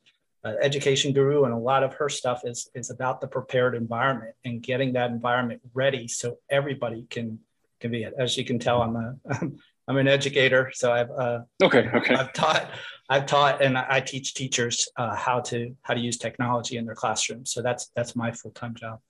a, 0.44 0.62
education 0.62 1.12
guru 1.12 1.44
and 1.44 1.54
a 1.54 1.58
lot 1.72 1.82
of 1.82 1.94
her 1.94 2.08
stuff 2.08 2.42
is 2.44 2.68
is 2.74 2.90
about 2.90 3.20
the 3.20 3.28
prepared 3.28 3.74
environment 3.74 4.34
and 4.44 4.62
getting 4.62 4.92
that 4.92 5.10
environment 5.10 5.62
ready 5.72 6.06
so 6.08 6.36
everybody 6.50 7.06
can 7.08 7.38
can 7.80 7.90
be 7.90 8.02
it. 8.02 8.14
As 8.18 8.36
you 8.36 8.44
can 8.44 8.58
tell, 8.58 8.82
I'm 8.82 8.96
a 8.96 9.14
I'm 9.86 9.98
an 9.98 10.08
educator, 10.08 10.70
so 10.74 10.92
I've 10.92 11.10
uh, 11.10 11.40
okay 11.62 11.90
okay 11.94 12.14
I've 12.14 12.32
taught 12.32 12.70
I've 13.08 13.26
taught 13.26 13.62
and 13.62 13.76
I 13.76 14.00
teach 14.00 14.34
teachers 14.34 14.88
uh, 14.96 15.14
how 15.14 15.40
to 15.40 15.74
how 15.82 15.94
to 15.94 16.00
use 16.00 16.16
technology 16.16 16.76
in 16.76 16.86
their 16.86 16.94
classrooms. 16.94 17.52
So 17.52 17.62
that's 17.62 17.90
that's 17.94 18.16
my 18.16 18.32
full 18.32 18.52
time 18.52 18.74
job. 18.74 19.00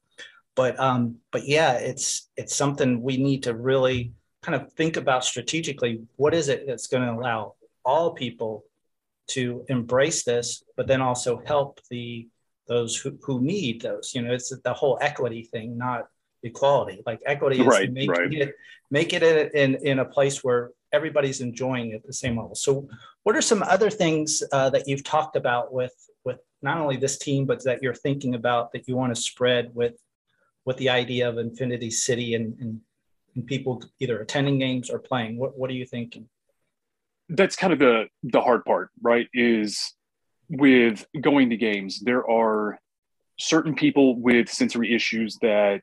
But 0.57 0.78
um, 0.81 1.16
but 1.31 1.47
yeah, 1.47 1.75
it's 1.75 2.28
it's 2.37 2.54
something 2.54 3.02
we 3.02 3.16
need 3.16 3.45
to 3.45 3.54
really 3.54 4.12
kind 4.43 4.61
of 4.61 4.73
think 4.73 4.97
about 4.97 5.25
strategically. 5.25 6.02
What 6.16 6.35
is 6.35 6.49
it 6.49 6.66
that's 6.66 6.88
going 6.88 7.04
to 7.04 7.12
allow 7.12 7.54
all 7.85 8.12
people 8.12 8.64
to 9.26 9.64
embrace 9.69 10.25
this, 10.25 10.62
but 10.76 10.87
then 10.87 11.00
also 11.00 11.40
help 11.45 11.81
the 11.90 12.28
those 12.66 12.97
who, 12.97 13.19
who 13.23 13.43
need 13.43 13.83
those. 13.83 14.12
You 14.14 14.23
know, 14.23 14.33
it's 14.33 14.54
the 14.57 14.73
whole 14.73 14.99
equity 15.00 15.43
thing, 15.43 15.76
not 15.76 16.09
equality. 16.44 17.02
Like 17.06 17.20
equity 17.26 17.60
is 17.60 17.66
Right, 17.66 17.92
making 17.92 18.10
right. 18.10 18.32
it 18.32 18.54
make 18.90 19.12
it 19.12 19.22
in, 19.54 19.76
in 19.76 19.98
a 19.98 20.04
place 20.04 20.44
where 20.44 20.70
everybody's 20.92 21.40
enjoying 21.40 21.90
it 21.90 21.96
at 21.96 22.06
the 22.06 22.12
same 22.12 22.36
level. 22.36 22.54
So, 22.54 22.88
what 23.24 23.34
are 23.34 23.42
some 23.42 23.62
other 23.62 23.90
things 23.90 24.42
uh, 24.52 24.70
that 24.70 24.86
you've 24.86 25.04
talked 25.04 25.36
about 25.36 25.72
with 25.72 25.94
with 26.24 26.38
not 26.62 26.78
only 26.78 26.96
this 26.96 27.18
team, 27.18 27.46
but 27.46 27.64
that 27.64 27.82
you're 27.82 27.94
thinking 27.94 28.34
about 28.34 28.72
that 28.72 28.86
you 28.86 28.96
want 28.96 29.14
to 29.14 29.20
spread 29.20 29.74
with 29.74 29.94
with 30.64 30.76
the 30.76 30.90
idea 30.90 31.28
of 31.28 31.38
Infinity 31.38 31.90
City 31.90 32.34
and 32.34 32.58
and, 32.60 32.80
and 33.34 33.46
people 33.46 33.82
either 33.98 34.20
attending 34.20 34.58
games 34.58 34.90
or 34.90 34.98
playing? 34.98 35.36
What 35.36 35.58
what 35.58 35.70
are 35.70 35.74
you 35.74 35.86
thinking? 35.86 36.28
that's 37.30 37.56
kind 37.56 37.72
of 37.72 37.78
the 37.78 38.06
the 38.24 38.40
hard 38.40 38.64
part 38.64 38.90
right 39.02 39.28
is 39.32 39.94
with 40.50 41.06
going 41.20 41.48
to 41.50 41.56
games 41.56 42.00
there 42.00 42.28
are 42.28 42.78
certain 43.38 43.74
people 43.74 44.20
with 44.20 44.48
sensory 44.48 44.94
issues 44.94 45.38
that 45.40 45.82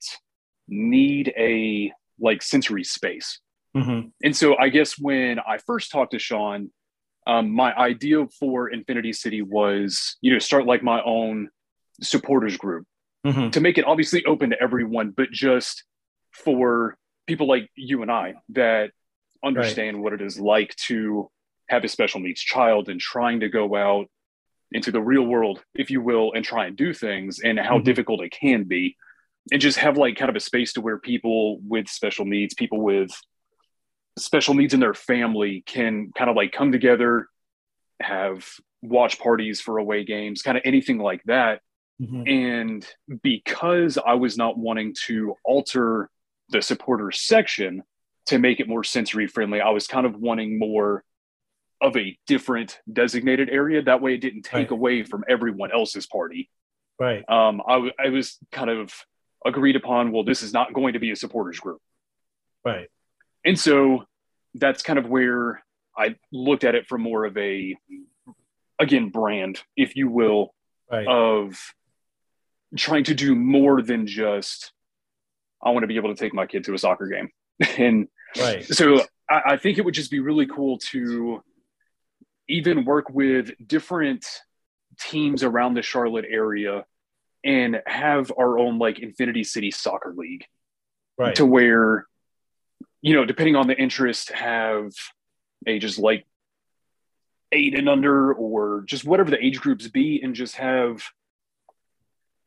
need 0.72 1.32
a 1.38 1.92
like 2.20 2.42
sensory 2.42 2.84
space 2.84 3.40
Mm-hmm. 3.76 4.08
and 4.24 4.36
so 4.36 4.58
i 4.58 4.68
guess 4.68 4.98
when 5.00 5.40
i 5.40 5.58
first 5.58 5.92
talked 5.92 6.12
to 6.12 6.20
sean 6.20 6.72
um, 7.28 7.52
my 7.52 7.74
idea 7.76 8.26
for 8.40 8.68
infinity 8.70 9.14
city 9.14 9.42
was 9.42 10.18
you 10.22 10.34
know 10.34 10.40
start 10.40 10.66
like 10.66 10.82
my 10.84 11.02
own 11.04 11.50
supporters 12.02 12.58
group 12.58 12.86
Mm-hmm. 13.26 13.52
to 13.52 13.62
make 13.62 13.78
it 13.78 13.86
obviously 13.86 14.26
open 14.26 14.50
to 14.50 14.60
everyone, 14.60 15.12
but 15.12 15.30
just 15.30 15.84
for 16.32 16.98
people 17.28 17.48
like 17.48 17.70
you 17.76 18.02
and 18.02 18.12
I 18.12 18.34
that 18.50 18.90
understand 19.46 20.02
what 20.02 20.14
it 20.14 20.22
is 20.24 20.40
like 20.40 20.76
to 20.88 21.30
have 21.70 21.84
a 21.84 21.88
special 21.88 22.20
needs 22.20 22.42
child 22.42 22.90
and 22.90 23.00
trying 23.00 23.42
to 23.42 23.48
go 23.50 23.76
out 23.76 24.08
into 24.72 24.92
the 24.92 25.00
real 25.00 25.22
world, 25.22 25.64
if 25.76 25.92
you 25.92 26.02
will, 26.02 26.34
and 26.34 26.44
try 26.44 26.66
and 26.66 26.76
do 26.76 26.94
things 26.96 27.40
and 27.42 27.60
how 27.60 27.78
Mhm. 27.78 27.84
difficult 27.84 28.24
it 28.24 28.32
can 28.32 28.64
be. 28.64 28.98
And 29.52 29.60
just 29.62 29.80
have 29.80 29.98
like 29.98 30.18
kind 30.18 30.30
of 30.30 30.36
a 30.36 30.40
space 30.42 30.74
to 30.74 30.82
where 30.82 31.00
people 31.00 31.60
with 31.62 31.88
special 31.88 32.26
needs, 32.26 32.54
people 32.54 32.82
with 32.82 33.10
special 34.20 34.54
needs 34.54 34.74
in 34.74 34.80
their 34.80 34.94
family 34.94 35.64
can 35.66 36.12
kind 36.16 36.30
of 36.30 36.36
like 36.36 36.52
come 36.52 36.72
together, 36.72 37.28
have 38.02 38.46
watch 38.82 39.20
parties 39.20 39.60
for 39.62 39.78
away 39.78 40.04
games, 40.04 40.42
kind 40.42 40.58
of 40.58 40.64
anything 40.66 40.98
like 41.00 41.24
that 41.26 41.62
Mm-hmm. 42.02 42.24
and 42.28 42.88
because 43.22 44.00
I 44.04 44.16
was 44.16 44.36
not 44.36 44.58
wanting 44.58 44.96
to 45.06 45.36
alter 45.46 46.10
the 46.50 46.60
supporters 46.64 47.20
section 47.22 47.84
to 48.26 48.40
make 48.40 48.60
it 48.60 48.68
more 48.68 48.84
sensory 48.84 49.28
friendly, 49.28 49.62
I 49.62 49.70
was 49.70 49.86
kind 49.86 50.08
of 50.08 50.16
wanting 50.16 50.58
more 50.58 51.04
of 51.80 51.96
a 51.96 52.18
different 52.26 52.80
designated 52.92 53.50
area. 53.52 53.84
That 53.84 54.02
way, 54.02 54.16
it 54.16 54.22
didn't 54.22 54.42
take 54.46 54.72
Right. 54.72 54.72
away 54.72 55.04
from 55.04 55.24
everyone 55.30 55.72
else's 55.72 56.08
party. 56.08 56.50
Right. 57.00 57.24
Um, 57.30 57.62
I, 57.68 57.74
w- 57.74 57.94
I 58.04 58.10
was 58.10 58.40
kind 58.52 58.72
of 58.72 58.92
agreed 59.46 59.76
upon, 59.76 60.12
well, 60.12 60.24
this 60.24 60.44
is 60.44 60.54
not 60.54 60.74
going 60.74 60.94
to 60.94 61.00
be 61.00 61.12
a 61.12 61.16
supporters 61.16 61.60
group. 61.60 61.82
Right. 62.64 62.88
And 63.44 63.60
so 63.60 64.04
that's 64.56 64.84
kind 64.84 65.00
of 65.00 65.08
where 65.08 65.64
I 65.98 66.16
looked 66.32 66.64
at 66.64 66.76
it 66.76 66.88
from 66.88 67.02
more 67.02 67.26
of 67.26 67.38
a, 67.38 67.76
again, 68.80 69.10
brand, 69.10 69.62
if 69.76 69.96
you 69.96 70.10
will, 70.10 70.54
Right. 70.92 71.08
of 71.08 71.58
trying 72.78 73.06
to 73.06 73.14
do 73.14 73.34
more 73.34 73.82
than 73.82 74.08
just 74.08 74.74
I 75.64 75.70
want 75.70 75.84
to 75.84 75.88
be 75.88 75.96
able 75.96 76.14
to 76.14 76.20
take 76.20 76.34
my 76.34 76.46
kid 76.46 76.66
to 76.66 76.74
a 76.74 76.78
soccer 76.78 77.08
game. 77.08 77.30
and 77.78 78.08
right. 78.38 78.66
so 78.66 79.02
I, 79.30 79.42
I 79.46 79.58
think 79.58 79.78
it 79.78 79.86
would 79.86 79.94
just 79.94 80.12
be 80.12 80.20
really 80.20 80.48
cool 80.48 80.80
to 80.92 81.42
even 82.50 82.84
work 82.84 83.10
with 83.10 83.52
different 83.66 84.26
teams 85.00 85.44
around 85.44 85.76
the 85.76 85.82
Charlotte 85.82 86.26
area 86.30 86.84
and 87.44 87.82
have 87.86 88.32
our 88.38 88.58
own 88.60 88.78
like 88.78 89.00
Infinity 89.00 89.44
City 89.44 89.72
Soccer 89.72 90.14
League 90.16 90.46
Right. 91.18 91.36
to 91.36 91.46
where, 91.46 92.08
you 93.02 93.14
know, 93.14 93.26
depending 93.26 93.56
on 93.56 93.68
the 93.68 93.78
interest, 93.78 94.32
have 94.32 94.92
ages 95.68 96.00
like 96.00 96.26
eight 97.52 97.78
and 97.78 97.90
under 97.90 98.34
or 98.34 98.84
just 98.86 99.06
whatever 99.06 99.30
the 99.30 99.44
age 99.44 99.60
groups 99.60 99.88
be, 99.88 100.22
and 100.24 100.34
just 100.36 100.56
have 100.56 101.04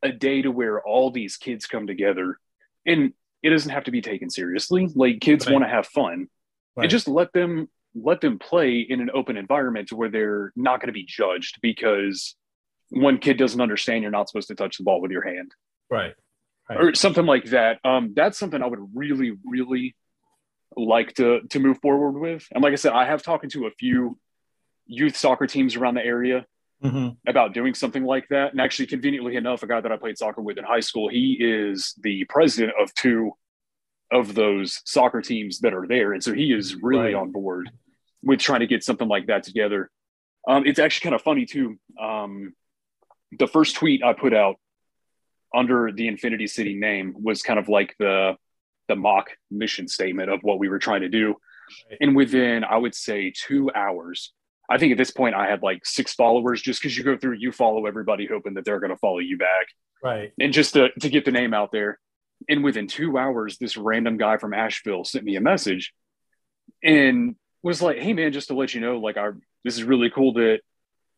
a 0.03 0.11
day 0.11 0.43
to 0.43 0.51
where 0.51 0.83
all 0.83 1.11
these 1.11 1.37
kids 1.37 1.67
come 1.67 1.87
together. 1.87 2.39
And 2.87 3.13
it 3.43 3.51
doesn't 3.51 3.71
have 3.71 3.85
to 3.85 3.91
be 3.91 4.01
taken 4.03 4.31
seriously. 4.31 4.89
Like 4.95 5.21
kids 5.21 5.47
Right. 5.47 5.53
want 5.53 5.65
to 5.65 5.69
have 5.69 5.87
fun 5.87 6.29
Right. 6.77 6.85
and 6.85 6.91
just 6.91 7.09
let 7.09 7.33
them 7.33 7.69
let 7.97 8.21
them 8.21 8.41
play 8.41 8.81
in 8.81 9.01
an 9.01 9.09
open 9.15 9.37
environment 9.37 9.93
where 9.93 10.09
they're 10.09 10.53
not 10.57 10.81
going 10.81 10.89
to 10.89 10.93
be 10.93 11.05
judged 11.07 11.61
because 11.63 12.35
one 12.95 13.19
kid 13.19 13.37
doesn't 13.37 13.61
understand 13.61 14.03
you're 14.03 14.11
not 14.11 14.29
supposed 14.29 14.49
to 14.49 14.55
touch 14.55 14.79
the 14.79 14.85
ball 14.85 15.01
with 15.01 15.11
your 15.11 15.25
hand 15.27 15.53
right. 15.91 16.15
Right. 16.69 16.81
or 16.81 16.95
something 16.95 17.27
like 17.27 17.47
that. 17.47 17.79
Um, 17.85 18.13
that's 18.15 18.39
something 18.39 18.63
I 18.63 18.67
would 18.67 18.81
really, 18.95 19.33
really 19.45 19.95
like 20.77 21.15
to 21.15 21.41
to 21.51 21.59
move 21.61 21.79
forward 21.81 22.19
with. 22.19 22.47
And 22.53 22.63
like 22.63 22.73
I 22.73 22.77
said, 22.77 22.93
I 22.93 23.05
have 23.07 23.23
talked 23.23 23.49
to 23.51 23.67
a 23.67 23.71
few 23.73 24.19
youth 24.87 25.17
soccer 25.17 25.47
teams 25.47 25.77
around 25.77 25.95
the 25.95 26.05
area 26.05 26.47
Mm-hmm. 26.83 27.11
about 27.27 27.55
doing 27.55 27.73
something 27.73 28.05
like 28.05 28.29
that. 28.29 28.51
And 28.53 28.61
actually, 28.61 28.87
conveniently 28.89 29.37
enough, 29.37 29.63
a 29.63 29.67
guy 29.67 29.81
that 29.81 29.91
I 29.91 29.97
played 29.97 30.19
soccer 30.19 30.43
with 30.43 30.59
in 30.59 30.65
high 30.65 30.81
school, 30.81 31.09
he 31.09 31.39
is 31.41 31.95
the 32.03 32.25
president 32.29 32.75
of 32.79 32.93
two 32.93 33.33
of 34.13 34.35
those 34.35 34.83
soccer 34.85 35.23
teams 35.23 35.61
that 35.61 35.73
are 35.73 35.87
there, 35.87 36.13
and 36.13 36.23
so 36.23 36.35
he 36.35 36.53
is 36.53 36.75
really 36.75 37.05
Right. 37.05 37.15
on 37.15 37.33
board 37.33 37.71
with 38.23 38.39
trying 38.41 38.61
to 38.61 38.67
get 38.67 38.85
something 38.85 39.09
like 39.09 39.29
that 39.29 39.45
together. 39.45 39.91
Um, 40.47 40.67
it's 40.67 40.79
actually 40.79 41.05
kind 41.05 41.15
of 41.15 41.23
funny 41.23 41.47
too. 41.47 41.79
Um, 41.99 42.53
the 43.39 43.47
first 43.47 43.77
tweet 43.77 44.03
I 44.03 44.13
put 44.13 44.35
out 44.35 44.57
under 45.55 45.93
the 45.93 46.09
Infinity 46.09 46.47
City 46.47 46.75
name 46.75 47.15
was 47.23 47.43
kind 47.43 47.59
of 47.59 47.69
like 47.69 47.95
the 47.99 48.37
the 48.89 48.97
mock 48.97 49.31
mission 49.51 49.89
statement 49.89 50.31
of 50.31 50.41
what 50.43 50.59
we 50.59 50.69
were 50.69 50.79
trying 50.79 51.01
to 51.01 51.09
do. 51.09 51.37
Right. 51.89 51.99
And 52.01 52.17
within, 52.17 52.65
I 52.65 52.77
would 52.77 52.95
say, 52.95 53.33
two 53.35 53.71
hours, 53.75 54.33
I 54.69 54.79
think 54.79 54.93
at 54.93 54.99
this 54.99 55.11
point 55.11 55.35
I 55.35 55.49
had 55.49 55.63
like 55.63 55.87
six 55.87 56.15
followers 56.15 56.61
just 56.61 56.81
because 56.81 56.97
you 56.97 57.05
go 57.05 57.17
through, 57.17 57.37
you 57.37 57.53
follow 57.53 57.87
everybody 57.87 58.27
hoping 58.27 58.55
that 58.55 58.65
they're 58.65 58.81
going 58.81 58.91
to 58.91 58.99
follow 58.99 59.19
you 59.19 59.39
back. 59.39 59.67
Right. 60.03 60.33
And 60.39 60.53
just 60.53 60.75
to, 60.75 60.91
to 61.01 61.09
get 61.09 61.25
the 61.25 61.33
name 61.33 61.55
out 61.55 61.73
there. 61.73 61.99
And 62.49 62.63
within 62.63 62.89
two 62.89 63.17
hours, 63.17 63.57
this 63.57 63.77
random 63.77 64.19
guy 64.19 64.37
from 64.37 64.53
Asheville 64.53 65.05
sent 65.05 65.25
me 65.25 65.37
a 65.37 65.41
message 65.41 65.95
and 66.83 67.37
was 67.63 67.81
like, 67.81 67.99
Hey 67.99 68.13
man, 68.13 68.33
just 68.33 68.49
to 68.49 68.55
let 68.55 68.75
you 68.75 68.81
know, 68.81 68.99
like 68.99 69.17
our, 69.17 69.39
this 69.65 69.77
is 69.77 69.85
really 69.85 70.11
cool 70.11 70.35
that 70.35 70.61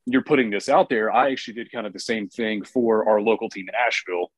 you're 0.06 0.22
putting 0.22 0.50
this 0.50 0.68
out 0.68 0.88
there. 0.88 1.10
I 1.12 1.30
actually 1.32 1.54
did 1.54 1.70
kind 1.72 1.86
of 1.86 1.92
the 1.92 1.98
same 2.00 2.28
thing 2.28 2.64
for 2.64 3.08
our 3.08 3.20
local 3.20 3.48
team 3.48 3.66
in 3.68 3.74
Asheville 3.74 4.30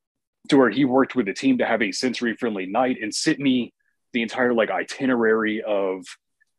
to 0.48 0.56
where 0.56 0.70
he 0.70 0.84
worked 0.84 1.14
with 1.14 1.26
the 1.26 1.34
team 1.34 1.58
to 1.58 1.66
have 1.66 1.82
a 1.82 1.92
sensory 1.92 2.34
friendly 2.37 2.66
night 2.66 2.96
and 3.02 3.14
sent 3.14 3.38
me 3.38 3.72
the 4.12 4.22
entire 4.22 4.54
like 4.54 4.70
itinerary 4.70 5.62
of 5.62 6.04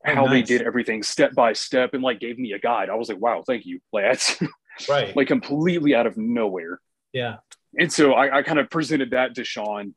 Oh, 0.07 0.15
how 0.15 0.27
they 0.27 0.41
did 0.43 0.61
everything 0.61 1.03
step 1.03 1.33
by 1.35 1.51
step 1.51 1.93
and 1.93 2.01
like 2.01 2.21
gave 2.21 2.39
me 2.39 2.53
a 2.53 2.59
guide. 2.59 2.89
I 2.89 2.95
was 2.95 3.09
like, 3.09 3.19
wow, 3.19 3.43
thank 3.45 3.65
you. 3.65 3.81
Like 3.91 4.05
that's 4.05 4.41
Right. 4.89 5.13
like 5.13 5.27
completely 5.27 5.93
out 5.93 6.07
of 6.07 6.15
nowhere. 6.15 6.79
yeah. 7.11 7.37
And 7.77 7.91
so 7.91 8.13
I, 8.13 8.37
I 8.37 8.43
kind 8.43 8.59
of 8.59 8.69
presented 8.69 9.11
that 9.11 9.35
to 9.35 9.43
Sean, 9.43 9.93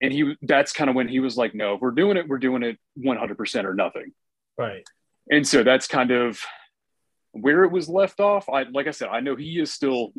and 0.00 0.12
he 0.12 0.36
that's 0.42 0.72
kind 0.72 0.88
of 0.88 0.94
when 0.96 1.08
he 1.08 1.18
was 1.20 1.36
like, 1.36 1.54
no, 1.56 1.74
if 1.74 1.80
we're 1.80 1.90
doing 1.90 2.16
it, 2.16 2.28
we're 2.28 2.38
doing 2.38 2.62
it 2.62 2.78
100% 2.98 3.64
or 3.64 3.74
nothing. 3.74 4.12
Right. 4.56 4.86
And 5.28 5.46
so 5.46 5.62
that's 5.64 5.88
kind 5.88 6.10
of 6.12 6.40
where 7.32 7.64
it 7.64 7.72
was 7.72 7.88
left 7.88 8.20
off. 8.20 8.48
I 8.48 8.62
like 8.64 8.86
I 8.86 8.90
said, 8.92 9.08
I 9.08 9.20
know 9.20 9.36
he 9.36 9.58
is 9.60 9.72
still 9.72 10.12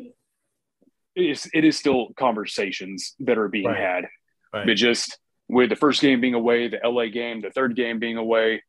it 1.16 1.22
is, 1.30 1.48
it 1.54 1.64
is 1.64 1.78
still 1.78 2.08
conversations 2.16 3.14
that 3.20 3.38
are 3.38 3.48
being 3.48 3.66
Right. 3.66 3.78
had, 3.80 4.04
Right. 4.52 4.66
but 4.66 4.74
just 4.76 5.18
with 5.48 5.70
the 5.70 5.76
first 5.76 6.00
game 6.00 6.20
being 6.20 6.34
away, 6.34 6.68
the 6.68 6.80
LA 6.84 7.06
game, 7.06 7.40
the 7.40 7.50
third 7.50 7.76
game 7.76 7.98
being 8.00 8.16
away, 8.16 8.62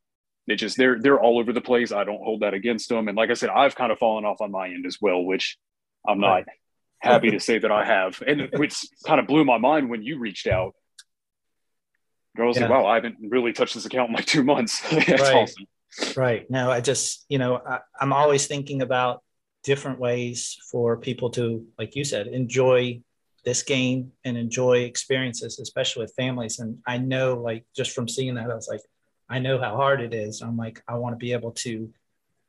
it 0.48 0.58
just 0.58 0.78
they're 0.78 1.00
they're 1.02 1.20
all 1.20 1.40
over 1.40 1.52
the 1.54 1.62
place. 1.62 1.92
I 1.92 2.04
don't 2.04 2.24
hold 2.24 2.42
that 2.42 2.54
against 2.54 2.88
them. 2.90 3.08
And 3.08 3.18
like 3.18 3.32
I 3.32 3.34
said, 3.34 3.50
I've 3.50 3.76
kind 3.76 3.92
of 3.92 3.98
fallen 3.98 4.26
off 4.26 4.42
on 4.42 4.52
my 4.52 4.68
end 4.68 4.86
as 4.86 4.98
well, 5.02 5.24
which 5.24 5.58
I'm 6.08 6.20
not 6.20 6.34
Right. 6.34 6.46
happy 7.00 7.32
to 7.32 7.40
say 7.40 7.58
that 7.58 7.72
I 7.72 7.84
have. 7.84 8.22
And 8.28 8.50
which 8.54 8.76
kind 9.08 9.20
of 9.20 9.26
blew 9.26 9.44
my 9.44 9.58
mind 9.58 9.90
when 9.90 10.04
you 10.04 10.20
reached 10.20 10.46
out. 10.46 10.76
I 12.38 12.44
was 12.44 12.60
like, 12.60 12.70
wow, 12.70 12.86
I 12.86 12.96
haven't 12.96 13.16
really 13.22 13.54
touched 13.54 13.74
this 13.76 13.86
account 13.86 14.10
in 14.10 14.16
like 14.16 14.26
two 14.26 14.44
months. 14.44 14.82
That's 14.92 15.10
Right. 15.10 15.36
awesome. 15.36 15.66
Right. 16.16 16.50
No, 16.50 16.72
I 16.72 16.82
just, 16.82 17.26
you 17.30 17.38
know, 17.38 17.58
I, 17.58 17.80
I'm 18.00 18.14
always 18.14 18.48
thinking 18.48 18.82
about 18.82 19.24
different 19.64 20.00
ways 20.00 20.58
for 20.72 20.98
people 20.98 21.30
to, 21.32 21.66
like 21.78 21.96
you 21.96 22.04
said, 22.04 22.28
enjoy 22.28 23.02
this 23.44 23.64
game 23.64 24.12
and 24.24 24.38
enjoy 24.38 24.80
experiences, 24.80 25.60
especially 25.60 26.04
with 26.04 26.14
families. 26.18 26.60
And 26.60 26.80
I 26.86 26.98
know, 26.98 27.36
like, 27.36 27.66
just 27.76 27.92
from 27.92 28.08
seeing 28.08 28.36
that, 28.36 28.50
I 28.50 28.56
was 28.56 28.68
like, 28.68 28.82
I 29.30 29.40
know 29.40 29.60
how 29.60 29.76
hard 29.76 30.02
it 30.02 30.14
is. 30.14 30.42
I'm 30.42 30.58
like, 30.58 30.82
I 30.88 30.96
want 30.96 31.14
to 31.14 31.18
be 31.18 31.34
able 31.34 31.52
to 31.52 31.92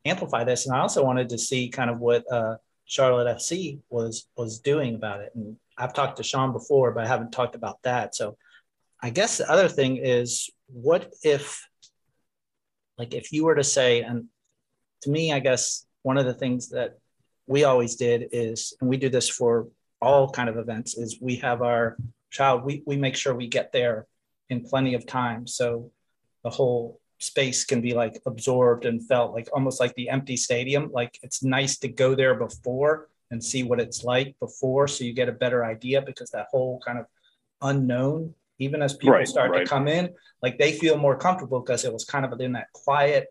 amplify 0.05 0.45
this. 0.45 0.67
And 0.67 0.75
I 0.75 0.81
also 0.81 1.05
wanted 1.05 1.29
to 1.31 1.39
see 1.39 1.69
kind 1.69 1.91
of 1.91 1.99
what 1.99 2.31
uh, 2.31 2.57
Charlotte 2.87 3.37
FC 3.37 3.81
was 3.91 4.27
was 4.37 4.61
doing 4.61 4.95
about 4.95 5.21
it. 5.21 5.33
And 5.35 5.57
I've 5.77 5.95
talked 5.95 6.17
to 6.19 6.23
Sean 6.23 6.53
before, 6.53 6.93
but 6.93 7.05
I 7.05 7.09
haven't 7.09 7.33
talked 7.33 7.55
about 7.55 7.83
that. 7.83 8.15
So 8.15 8.37
I 9.03 9.11
guess 9.11 9.39
the 9.39 9.51
other 9.51 9.69
thing 9.69 9.99
is, 9.99 10.49
what 10.69 11.13
if, 11.23 11.67
like, 12.99 13.15
if 13.15 13.33
you 13.33 13.45
were 13.45 13.55
to 13.55 13.65
say, 13.65 14.03
and 14.03 14.27
to 15.03 15.11
me, 15.11 15.33
I 15.33 15.41
guess 15.41 15.87
one 16.03 16.19
of 16.19 16.27
the 16.27 16.35
things 16.35 16.71
that 16.71 16.99
we 17.47 17.65
always 17.65 17.97
did 17.97 18.29
is, 18.33 18.75
and 18.81 18.89
we 18.89 18.97
do 18.97 19.09
this 19.09 19.29
for 19.29 19.69
all 20.01 20.31
kind 20.31 20.49
of 20.49 20.57
events, 20.57 20.97
is 20.97 21.19
we 21.21 21.37
have 21.37 21.63
our 21.63 21.97
child, 22.31 22.65
we, 22.65 22.83
we 22.87 22.97
make 22.97 23.17
sure 23.17 23.35
we 23.35 23.49
get 23.49 23.73
there 23.73 24.07
in 24.51 24.65
plenty 24.65 24.95
of 24.95 25.07
time. 25.07 25.47
So 25.47 25.91
the 26.45 26.51
whole 26.51 27.01
space 27.19 27.65
can 27.65 27.81
be 27.81 27.95
like 27.95 28.21
absorbed 28.27 28.85
and 28.85 29.07
felt 29.07 29.33
like 29.33 29.49
almost 29.53 29.81
like 29.81 29.95
the 29.95 30.09
empty 30.09 30.37
stadium. 30.37 30.91
Like 30.93 31.19
it's 31.23 31.43
nice 31.43 31.79
to 31.79 31.89
go 31.89 32.15
there 32.15 32.35
before 32.35 33.09
and 33.31 33.43
see 33.43 33.63
what 33.63 33.81
it's 33.81 34.05
like 34.05 34.37
before 34.39 34.87
so 34.87 35.05
you 35.05 35.13
get 35.13 35.29
a 35.29 35.33
better 35.33 35.65
idea 35.65 36.01
because 36.03 36.31
that 36.31 36.47
whole 36.51 36.81
kind 36.85 36.99
of 36.99 37.07
unknown 37.63 38.35
even 38.59 38.83
as 38.83 38.95
people 38.95 39.15
Right, 39.15 39.29
start 39.29 39.51
right. 39.51 39.61
to 39.61 39.67
come 39.67 39.89
in 39.89 40.11
like 40.43 40.59
they 40.59 40.73
feel 40.73 40.97
more 40.97 41.17
comfortable 41.17 41.61
because 41.61 41.85
it 41.85 41.93
was 41.93 42.05
kind 42.05 42.25
of 42.25 42.41
in 42.41 42.53
that 42.53 42.73
quiet 42.73 43.29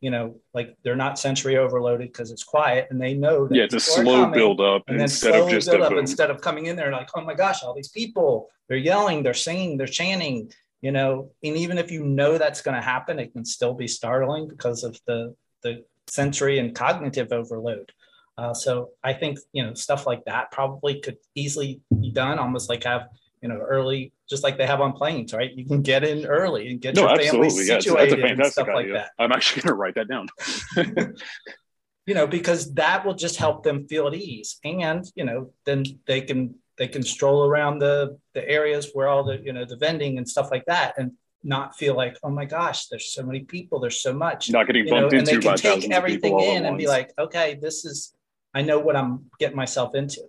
you 0.00 0.10
know 0.10 0.36
like 0.54 0.76
they're 0.84 0.96
not 0.96 1.18
sensory 1.18 1.56
overloaded 1.56 2.08
because 2.08 2.30
it's 2.30 2.44
quiet 2.44 2.86
and 2.90 3.00
they 3.00 3.14
know 3.14 3.48
that 3.48 3.54
Yeah, 3.56 3.64
it's 3.64 3.74
a 3.74 3.80
slow 3.80 4.30
build 4.30 4.60
up 4.60 4.84
and 4.88 4.98
then 4.98 5.04
instead 5.04 5.34
of 5.34 5.48
just 5.50 5.68
build 5.68 5.82
up 5.82 5.92
instead 5.92 6.30
of 6.30 6.40
coming 6.40 6.66
in 6.66 6.76
there 6.76 6.86
and 6.86 6.96
like 6.96 7.10
oh 7.14 7.22
my 7.22 7.34
gosh 7.34 7.62
all 7.62 7.74
these 7.74 7.88
people 7.88 8.48
they're 8.68 8.76
yelling 8.76 9.22
they're 9.22 9.34
singing 9.34 9.76
they're 9.76 9.86
chanting 9.86 10.50
you 10.80 10.92
know? 10.92 11.32
And 11.42 11.56
even 11.56 11.76
if 11.76 11.90
you 11.90 12.04
know 12.04 12.38
that's 12.38 12.62
going 12.62 12.76
to 12.76 12.80
happen 12.80 13.18
it 13.18 13.32
can 13.32 13.44
still 13.44 13.74
be 13.74 13.88
startling 13.88 14.46
because 14.48 14.84
of 14.84 14.98
the 15.06 15.34
the 15.62 15.84
sensory 16.06 16.60
and 16.60 16.74
cognitive 16.74 17.32
overload. 17.32 17.90
Uh, 18.38 18.54
so 18.54 18.90
i 19.02 19.12
think 19.12 19.36
you 19.52 19.64
know 19.64 19.74
stuff 19.74 20.06
like 20.06 20.24
that 20.24 20.52
probably 20.52 21.00
could 21.00 21.16
easily 21.34 21.80
be 22.00 22.12
done 22.12 22.38
almost 22.38 22.68
like 22.68 22.84
have 22.84 23.08
you 23.42 23.48
know 23.48 23.56
early 23.56 24.12
just 24.28 24.42
like 24.42 24.58
they 24.58 24.66
have 24.66 24.80
on 24.80 24.92
planes 24.92 25.32
right? 25.32 25.52
You 25.54 25.66
can 25.66 25.82
get 25.82 26.04
in 26.04 26.26
early 26.26 26.70
and 26.70 26.80
get 26.80 26.94
No, 26.94 27.02
your 27.02 27.10
family 27.10 27.24
absolutely. 27.46 27.66
Yeah, 27.66 27.74
that's, 27.74 27.84
situated 27.84 28.12
a 28.12 28.22
and 28.22 28.28
fantastic 28.28 28.52
stuff 28.52 28.68
like 28.74 28.92
that. 28.92 29.10
I'm 29.18 29.32
actually 29.32 29.62
going 29.62 29.72
to 29.72 29.74
write 29.74 29.94
that 29.94 30.08
down. 30.08 30.28
you 32.08 32.14
know 32.14 32.26
because 32.26 32.72
that 32.74 33.04
will 33.04 33.14
just 33.14 33.36
help 33.36 33.62
them 33.62 33.86
feel 33.86 34.06
at 34.08 34.14
ease 34.14 34.58
and 34.64 35.04
you 35.14 35.24
know 35.24 35.50
then 35.66 35.84
they 36.06 36.22
can 36.22 36.54
they 36.78 36.88
can 36.88 37.02
stroll 37.02 37.44
around 37.44 37.80
the 37.80 38.18
the 38.32 38.48
areas 38.48 38.90
where 38.94 39.08
all 39.08 39.22
the 39.22 39.38
you 39.44 39.52
know 39.52 39.66
the 39.66 39.76
vending 39.76 40.16
and 40.16 40.26
stuff 40.26 40.48
like 40.50 40.64
that 40.64 40.94
and 40.96 41.12
not 41.44 41.76
feel 41.76 41.94
like 41.94 42.16
oh 42.24 42.30
my 42.30 42.46
gosh 42.46 42.86
there's 42.86 43.12
so 43.12 43.22
many 43.22 43.40
people 43.40 43.78
there's 43.78 44.00
so 44.00 44.12
much 44.12 44.50
Not 44.50 44.66
getting 44.66 44.86
you 44.86 44.90
know 44.90 45.02
bumped 45.02 45.14
and 45.14 45.26
they 45.26 45.34
into 45.34 45.48
by 45.48 45.56
can 45.56 45.80
take 45.80 45.90
everything 45.90 46.40
in 46.40 46.64
and 46.64 46.78
be 46.78 46.86
like 46.86 47.12
okay 47.18 47.58
this 47.60 47.84
is 47.84 48.14
i 48.54 48.62
know 48.62 48.78
what 48.78 48.96
i'm 48.96 49.26
getting 49.38 49.56
myself 49.56 49.94
into 49.94 50.22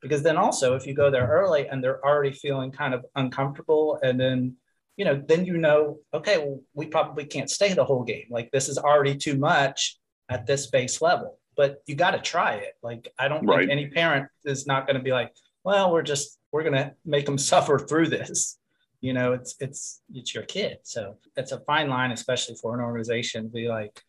because 0.00 0.22
then 0.22 0.36
also 0.36 0.74
if 0.74 0.86
you 0.86 0.94
go 0.94 1.10
there 1.10 1.26
early 1.26 1.66
and 1.68 1.82
they're 1.82 2.04
already 2.04 2.32
feeling 2.32 2.70
kind 2.70 2.94
of 2.94 3.04
uncomfortable 3.16 3.98
and 4.02 4.18
then 4.20 4.54
you 4.96 5.04
know 5.04 5.22
then 5.28 5.44
you 5.44 5.56
know 5.58 5.98
okay 6.14 6.38
well 6.38 6.60
we 6.74 6.86
probably 6.86 7.24
can't 7.24 7.50
stay 7.50 7.72
the 7.72 7.84
whole 7.84 8.04
game. 8.04 8.26
Like 8.30 8.50
this 8.50 8.68
is 8.68 8.78
already 8.78 9.16
too 9.16 9.36
much 9.36 9.98
at 10.28 10.46
this 10.46 10.68
base 10.70 11.00
level. 11.00 11.38
But 11.56 11.82
you 11.86 11.96
got 11.96 12.12
to 12.12 12.20
try 12.20 12.54
it. 12.54 12.74
Like 12.82 13.12
i 13.18 13.28
don't 13.28 13.44
Right. 13.46 13.60
think 13.60 13.70
any 13.72 13.86
parent 13.88 14.28
is 14.44 14.66
not 14.66 14.86
going 14.86 14.96
to 14.96 15.02
be 15.02 15.12
like 15.12 15.32
well 15.64 15.92
we're 15.92 16.02
just 16.02 16.38
we're 16.52 16.62
going 16.62 16.74
to 16.74 16.94
make 17.04 17.26
them 17.26 17.38
suffer 17.52 17.78
through 17.78 18.08
this. 18.08 18.58
You 19.00 19.12
know 19.12 19.32
it's 19.32 19.54
it's 19.60 20.00
it's 20.14 20.34
your 20.34 20.44
kid. 20.44 20.78
So 20.82 21.16
it's 21.36 21.52
a 21.52 21.60
fine 21.60 21.88
line 21.88 22.10
especially 22.12 22.56
for 22.56 22.74
an 22.74 22.80
organization 22.80 23.44
to 23.44 23.48
be 23.50 23.68
like 23.68 24.02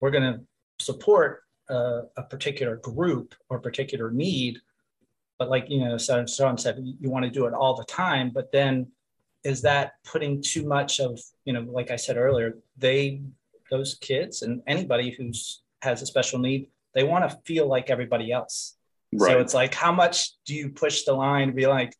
we're 0.00 0.10
going 0.10 0.32
to 0.34 0.40
support 0.78 1.42
a, 1.68 2.02
a 2.16 2.22
particular 2.22 2.76
group 2.76 3.34
or 3.50 3.58
particular 3.58 4.10
need 4.10 4.58
but 5.38 5.48
like 5.48 5.66
you 5.68 5.84
know 5.84 5.96
so 5.96 6.24
Sean 6.26 6.58
said 6.58 6.78
you, 6.82 6.94
you 7.00 7.10
want 7.10 7.24
to 7.24 7.30
do 7.30 7.46
it 7.46 7.54
all 7.54 7.74
the 7.74 7.84
time 7.84 8.30
but 8.30 8.50
then 8.52 8.88
is 9.44 9.62
that 9.62 9.92
putting 10.04 10.42
too 10.42 10.66
much 10.66 11.00
of 11.00 11.20
you 11.44 11.52
know 11.52 11.62
like 11.62 11.90
i 11.90 11.96
said 11.96 12.16
earlier 12.16 12.58
they 12.76 13.22
those 13.70 13.96
kids 14.00 14.42
and 14.42 14.62
anybody 14.66 15.10
who's 15.10 15.62
has 15.82 16.02
a 16.02 16.06
special 16.06 16.38
need 16.38 16.68
they 16.94 17.04
want 17.04 17.28
to 17.28 17.38
feel 17.44 17.68
like 17.68 17.90
everybody 17.90 18.32
else 18.32 18.78
right. 19.12 19.32
so 19.32 19.40
it's 19.40 19.54
like, 19.54 19.74
how 19.74 19.92
much 19.92 20.32
do 20.44 20.54
you 20.54 20.70
push 20.70 21.02
the 21.04 21.12
line 21.12 21.48
to 21.48 21.54
be 21.54 21.66
like, 21.66 21.94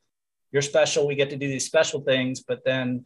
you're 0.52 0.62
special, 0.62 1.06
we 1.06 1.14
get 1.14 1.30
to 1.30 1.36
do 1.36 1.48
these 1.48 1.66
special 1.66 2.00
things, 2.00 2.40
but 2.40 2.64
then 2.64 3.04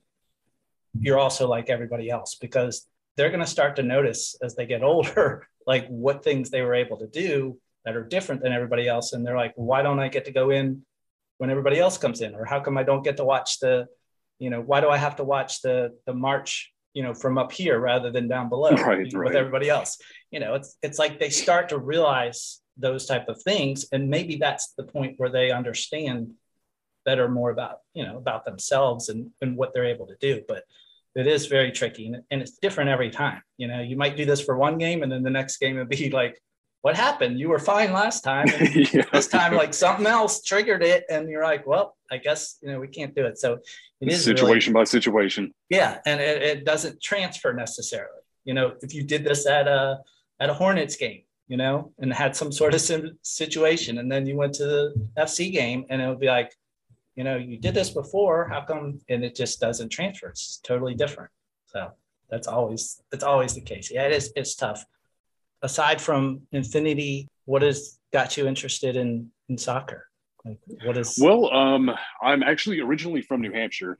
you're 0.99 1.19
also 1.19 1.49
like 1.49 1.71
everybody 1.71 2.11
else 2.11 2.37
because 2.41 2.87
they're 3.17 3.31
going 3.31 3.41
to 3.41 3.47
start 3.47 3.77
to 3.77 3.83
notice 3.83 4.37
as 4.43 4.55
they 4.55 4.67
get 4.67 4.83
older, 4.93 5.47
like 5.67 5.87
what 5.89 6.25
things 6.25 6.51
they 6.51 6.63
were 6.63 6.75
able 6.75 6.97
to 6.99 7.07
do 7.07 7.59
that 7.85 7.97
are 7.97 8.05
different 8.05 8.43
than 8.43 8.53
everybody 8.53 8.89
else. 8.89 9.13
And 9.13 9.27
they're 9.27 9.37
like, 9.37 9.53
why 9.57 9.83
don't 9.83 10.01
I 10.01 10.09
get 10.09 10.25
to 10.27 10.33
go 10.33 10.51
in 10.51 10.83
when 11.39 11.51
everybody 11.51 11.79
else 11.79 11.99
comes 11.99 12.21
in? 12.21 12.35
Or 12.35 12.45
how 12.45 12.61
come 12.61 12.79
I 12.79 12.83
don't 12.83 13.03
get 13.03 13.17
to 13.19 13.25
watch 13.25 13.59
the, 13.61 13.87
you 14.39 14.51
know, 14.51 14.61
why 14.61 14.81
do 14.81 14.89
I 14.89 14.97
have 14.97 15.17
to 15.17 15.25
watch 15.25 15.63
the, 15.63 15.97
the 16.07 16.15
march, 16.15 16.73
you 16.95 17.03
know, 17.03 17.15
from 17.15 17.39
up 17.39 17.53
here 17.53 17.79
rather 17.79 18.11
than 18.11 18.29
down 18.29 18.49
below 18.49 18.71
Right, 18.77 19.05
with 19.05 19.15
right. 19.15 19.35
everybody 19.35 19.69
else? 19.69 19.99
You 20.31 20.41
know, 20.41 20.55
it's, 20.55 20.77
it's 20.83 20.99
like 20.99 21.19
they 21.19 21.31
start 21.31 21.69
to 21.71 21.79
realize 21.79 22.63
those 22.77 23.07
type 23.07 23.29
of 23.29 23.41
things 23.43 23.87
and 23.93 24.09
maybe 24.09 24.37
that's 24.37 24.73
the 24.77 24.85
point 24.85 25.15
where 25.19 25.31
they 25.31 25.51
understand 25.51 26.33
better 27.05 27.29
more 27.29 27.51
about 27.51 27.79
you 27.95 28.05
know 28.05 28.17
about 28.17 28.45
themselves 28.45 29.09
and, 29.09 29.31
and 29.41 29.57
what 29.57 29.75
they're 29.75 29.85
able 29.85 30.07
to 30.07 30.17
do 30.21 30.41
but 30.49 30.65
it 31.15 31.27
is 31.27 31.47
very 31.47 31.71
tricky 31.71 32.07
and, 32.07 32.23
and 32.31 32.41
it's 32.41 32.59
different 32.59 32.89
every 32.89 33.11
time 33.11 33.43
you 33.59 33.69
know 33.69 33.81
you 33.81 33.97
might 33.97 34.17
do 34.17 34.25
this 34.25 34.41
for 34.41 34.57
one 34.57 34.79
game 34.79 35.03
and 35.03 35.13
then 35.13 35.23
the 35.23 35.31
next 35.31 35.59
game 35.59 35.77
would 35.77 35.89
be 35.89 36.09
like 36.23 36.41
what 36.83 36.97
happened 36.97 37.39
you 37.41 37.49
were 37.49 37.59
fine 37.59 37.93
last 37.93 38.23
time 38.23 38.47
yeah. 38.93 39.03
this 39.13 39.29
time 39.29 39.55
like 39.55 39.73
something 39.73 40.07
else 40.07 40.43
triggered 40.43 40.83
it 40.83 41.05
and 41.09 41.29
you're 41.31 41.43
like 41.45 41.67
well 41.67 41.97
i 42.11 42.17
guess 42.19 42.59
you 42.63 42.69
know 42.71 42.79
we 42.79 42.89
can't 42.89 43.15
do 43.15 43.25
it 43.25 43.39
so 43.39 43.59
it 44.03 44.09
is 44.09 44.27
really- 44.27 44.37
situation 44.37 44.73
by 44.73 44.83
situation. 44.85 45.55
yeah, 45.69 45.99
and 46.07 46.21
it, 46.21 46.43
it 46.43 46.65
doesn't 46.65 47.01
transfer 47.01 47.53
necessarily. 47.53 48.19
You 48.45 48.53
know, 48.55 48.75
if 48.83 48.93
you 48.95 49.05
did 49.05 49.23
this 49.23 49.47
at 49.47 49.69
a 49.69 50.01
at 50.41 50.51
a 50.51 50.55
Hornets 50.55 50.97
game, 50.97 51.23
you 51.47 51.57
know, 51.57 51.93
and 52.01 52.13
had 52.13 52.35
some 52.35 52.51
sort 52.51 52.75
of 52.75 52.81
sim- 52.81 53.17
situation, 53.23 53.99
and 53.99 54.11
then 54.11 54.27
you 54.27 54.37
went 54.37 54.55
to 54.55 54.65
the 54.65 55.09
FC 55.17 55.53
game, 55.53 55.87
and 55.89 56.03
it 56.03 56.09
would 56.09 56.19
be 56.19 56.27
like, 56.27 56.51
you 57.15 57.23
know, 57.23 57.37
you 57.37 57.59
did 57.59 57.75
this 57.75 57.91
before. 57.91 58.49
How 58.49 58.63
come? 58.63 58.99
And 59.09 59.23
it 59.25 59.37
just 59.37 59.61
doesn't 59.61 59.91
transfer. 59.91 60.31
It's 60.31 60.57
totally 60.65 60.97
different. 60.97 61.31
So 61.67 61.93
that's 62.29 62.49
always 62.49 63.01
that's 63.13 63.23
always 63.23 63.55
the 63.55 63.61
case. 63.61 63.89
Yeah, 63.89 64.07
it 64.09 64.13
is. 64.15 64.33
It's 64.35 64.57
tough. 64.57 64.85
Aside 65.63 66.01
from 66.01 66.43
Infinity, 66.51 67.29
what 67.45 67.63
has 67.63 67.99
got 68.13 68.37
you 68.37 68.47
interested 68.47 68.97
in 68.97 69.31
in 69.49 69.57
soccer? 69.57 70.09
Like, 70.45 70.59
what 70.85 70.97
is? 70.97 71.17
Well, 71.21 71.53
um, 71.53 71.91
I'm 72.21 72.43
actually 72.43 72.81
originally 72.81 73.23
from 73.23 73.41
New 73.41 73.53
Hampshire, 73.53 73.97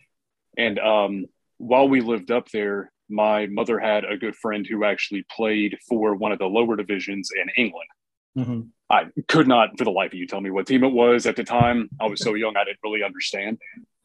and 0.59 0.79
um, 0.81 1.27
while 1.59 1.89
we 1.89 2.01
lived 2.01 2.33
up 2.33 2.49
there, 2.51 2.91
my 3.09 3.47
mother 3.47 3.79
had 3.79 4.05
a 4.05 4.17
good 4.17 4.35
friend 4.35 4.67
who 4.67 4.85
actually 4.85 5.25
played 5.31 5.79
for 5.89 6.17
one 6.17 6.33
of 6.33 6.41
the 6.41 6.47
lower 6.47 6.75
divisions 6.75 7.31
in 7.41 7.49
England. 7.57 7.89
Mhm. 8.37 8.69
I 8.91 9.07
could 9.29 9.47
not, 9.47 9.79
for 9.79 9.85
the 9.85 9.91
life 9.91 10.13
of 10.13 10.19
you, 10.19 10.27
tell 10.27 10.41
me 10.41 10.51
what 10.51 10.67
team 10.67 10.83
it 10.85 10.93
was 10.93 11.27
at 11.27 11.37
the 11.37 11.45
time. 11.45 11.89
I 12.01 12.07
was 12.07 12.21
so 12.21 12.35
young, 12.35 12.57
I 12.57 12.65
didn't 12.65 12.79
really 12.83 13.03
understand, 13.05 13.59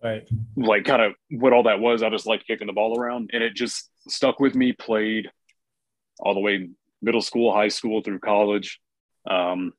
Right. 0.03 0.27
like, 0.55 0.85
kind 0.85 1.01
of 1.01 1.13
what 1.31 1.53
all 1.53 1.63
that 1.63 1.79
was. 1.79 2.03
I 2.03 2.09
just 2.09 2.27
liked 2.27 2.45
kicking 2.45 2.67
the 2.67 2.73
ball 2.73 2.99
around, 2.99 3.31
and 3.33 3.41
it 3.41 3.55
just 3.55 3.89
stuck 4.07 4.39
with 4.39 4.53
me. 4.53 4.73
Played 4.73 5.31
all 6.19 6.33
the 6.35 6.39
way 6.39 6.69
middle 7.01 7.21
school, 7.21 7.53
high 7.53 7.67
school, 7.67 8.01
through 8.01 8.19
college. 8.19 8.79
Um, 9.29 9.73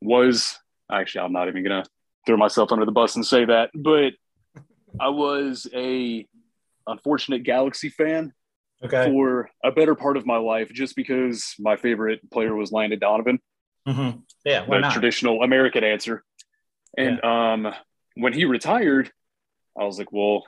was 0.00 0.58
actually, 0.90 1.22
I'm 1.22 1.32
not 1.32 1.48
even 1.48 1.62
gonna 1.62 1.84
throw 2.26 2.36
myself 2.36 2.72
under 2.72 2.84
the 2.84 2.92
bus 2.92 3.16
and 3.16 3.24
say 3.24 3.44
that, 3.44 3.70
but 3.74 4.14
I 4.98 5.08
was 5.08 5.66
a 5.74 6.26
unfortunate 6.86 7.42
Galaxy 7.44 7.88
fan 7.88 8.32
Okay. 8.82 9.04
for 9.04 9.50
a 9.62 9.70
better 9.70 9.94
part 9.94 10.16
of 10.16 10.24
my 10.26 10.38
life, 10.38 10.72
just 10.72 10.96
because 10.96 11.54
my 11.58 11.76
favorite 11.76 12.28
player 12.30 12.54
was 12.56 12.72
Landon 12.72 12.98
Donovan, 12.98 13.38
Mhm. 13.86 14.22
Yeah. 14.44 14.64
The 14.64 14.78
not? 14.80 14.92
traditional 14.92 15.42
American 15.42 15.84
answer. 15.84 16.24
And 16.96 17.22
um, 17.24 17.72
when 18.14 18.32
he 18.32 18.46
retired, 18.46 19.12
I 19.78 19.84
was 19.84 19.98
like, 19.98 20.12
well, 20.12 20.44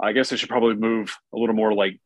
I 0.00 0.12
guess 0.12 0.32
I 0.32 0.36
should 0.36 0.48
probably 0.48 0.74
move 0.74 1.16
a 1.32 1.38
little 1.38 1.54
more 1.54 1.72
like 1.74 2.00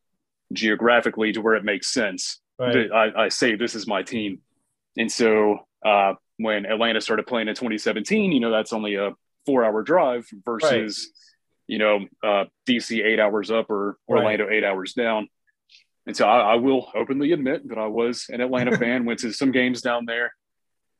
geographically 0.53 1.31
to 1.33 1.41
where 1.41 1.55
it 1.55 1.63
makes 1.63 1.87
sense. 1.91 2.39
Right. 2.59 2.91
I, 2.91 3.25
I 3.25 3.29
say 3.29 3.55
this 3.55 3.75
is 3.75 3.87
my 3.87 4.03
team. 4.03 4.39
And 4.97 5.11
so 5.11 5.59
uh, 5.85 6.13
when 6.37 6.65
Atlanta 6.65 7.01
started 7.01 7.25
playing 7.25 7.47
in 7.47 7.55
2017, 7.55 8.31
you 8.31 8.39
know, 8.39 8.51
that's 8.51 8.73
only 8.73 8.95
a 8.95 9.11
four 9.45 9.63
hour 9.63 9.81
drive 9.81 10.27
versus, 10.45 11.09
you 11.67 11.77
know, 11.77 11.99
uh, 12.23 12.45
DC 12.67 13.03
eight 13.03 13.19
hours 13.19 13.49
up 13.49 13.69
or 13.69 13.97
Right. 14.07 14.17
Orlando 14.17 14.49
eight 14.49 14.63
hours 14.63 14.93
down. 14.93 15.29
And 16.05 16.17
so 16.17 16.27
I, 16.27 16.53
I 16.53 16.55
will 16.55 16.91
openly 16.95 17.31
admit 17.31 17.69
that 17.69 17.77
I 17.77 17.87
was 17.87 18.25
an 18.29 18.41
Atlanta 18.41 18.77
fan, 18.79 19.05
went 19.05 19.19
to 19.19 19.31
some 19.31 19.51
games 19.51 19.81
down 19.81 20.05
there. 20.05 20.33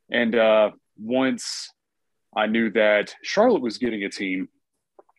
And 0.09 0.35
uh, 0.35 0.71
once 0.97 1.69
I 2.35 2.45
knew 2.45 2.71
that 2.71 3.15
Charlotte 3.23 3.61
was 3.61 3.77
getting 3.77 4.03
a 4.03 4.09
team. 4.09 4.49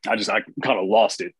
I 0.09 0.17
just 0.17 0.31
I 0.31 0.41
kind 0.63 0.79
of 0.79 0.87
lost 0.87 1.21
it. 1.21 1.35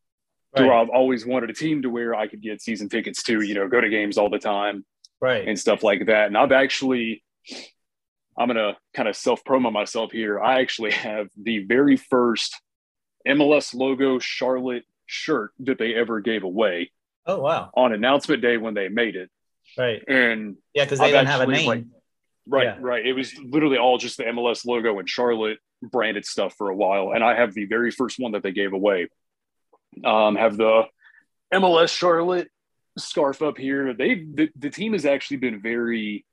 Right. 0.57 0.67
Where 0.67 0.75
I've 0.75 0.89
always 0.89 1.25
wanted 1.25 1.51
a 1.51 1.53
team 1.53 1.83
to 1.83 1.91
where 1.91 2.15
I 2.15 2.27
could 2.27 2.43
get 2.43 2.61
season 2.61 2.89
tickets 2.89 3.23
to, 3.25 3.41
you 3.41 3.55
know, 3.55 3.69
go 3.69 3.81
to 3.81 3.89
games 3.89 4.19
all 4.19 4.29
the 4.29 4.39
time, 4.39 4.85
right, 5.21 5.47
and 5.47 5.59
stuff 5.59 5.85
like 5.85 6.07
that. 6.07 6.27
And 6.27 6.37
I've 6.37 6.51
actually, 6.51 7.23
I'm 8.37 8.49
gonna 8.49 8.77
kind 8.93 9.09
of 9.09 9.15
self 9.15 9.45
promo 9.45 9.73
myself 9.73 10.11
here. 10.11 10.41
I 10.41 10.61
actually 10.61 10.91
have 10.91 11.29
the 11.41 11.61
very 11.65 11.97
first 11.97 12.61
MLS 13.29 13.75
logo 13.75 14.19
Charlotte 14.19 14.85
shirt 15.07 15.53
that 15.61 15.79
they 15.79 15.95
ever 15.95 16.19
gave 16.19 16.43
away. 16.43 16.91
Oh 17.27 17.41
wow! 17.41 17.71
On 17.75 17.93
announcement 17.93 18.43
day 18.43 18.57
when 18.57 18.75
they 18.75 18.89
made 18.89 19.15
it, 19.15 19.31
right? 19.79 20.03
And 20.09 20.57
yeah, 20.75 20.85
because 20.85 20.99
they 20.99 21.07
I've 21.07 21.13
didn't 21.13 21.29
have 21.29 21.43
a 21.43 21.47
name. 21.47 21.67
Like, 21.69 21.85
right, 22.49 22.65
yeah. 22.65 22.77
right. 22.81 23.07
It 23.07 23.13
was 23.13 23.39
literally 23.39 23.79
all 23.79 23.99
just 23.99 24.17
the 24.17 24.25
MLS 24.25 24.67
logo 24.67 24.99
and 24.99 25.09
Charlotte 25.09 25.59
branded 25.83 26.27
stuff 26.27 26.55
for 26.57 26.71
a 26.71 26.77
while. 26.77 27.13
And 27.13 27.25
I 27.25 27.35
have 27.35 27.55
the 27.55 27.67
very 27.67 27.91
first 27.91 28.19
one 28.19 28.33
that 28.33 28.43
they 28.43 28.53
gave 28.53 28.73
away. 28.73 29.09
Um, 30.05 30.37
have 30.37 30.57
the 30.57 30.85
MLS 31.53 31.97
Charlotte 31.97 32.49
scarf 32.99 33.43
up 33.43 33.59
here. 33.59 33.95
They 33.95 34.15
the, 34.15 34.51
the 34.57 34.71
team 34.71 34.93
has 34.93 35.05
actually 35.05 35.39
been 35.39 35.61
very 35.61 36.25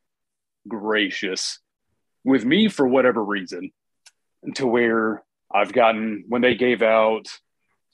gracious 0.68 1.60
with 2.24 2.46
me 2.46 2.68
for 2.68 2.88
whatever 2.88 3.24
reason, 3.24 3.72
to 4.56 4.68
where 4.68 5.24
I've 5.54 5.74
gotten 5.74 6.26
when 6.28 6.42
they 6.42 6.56
gave 6.56 6.82
out. 6.82 7.28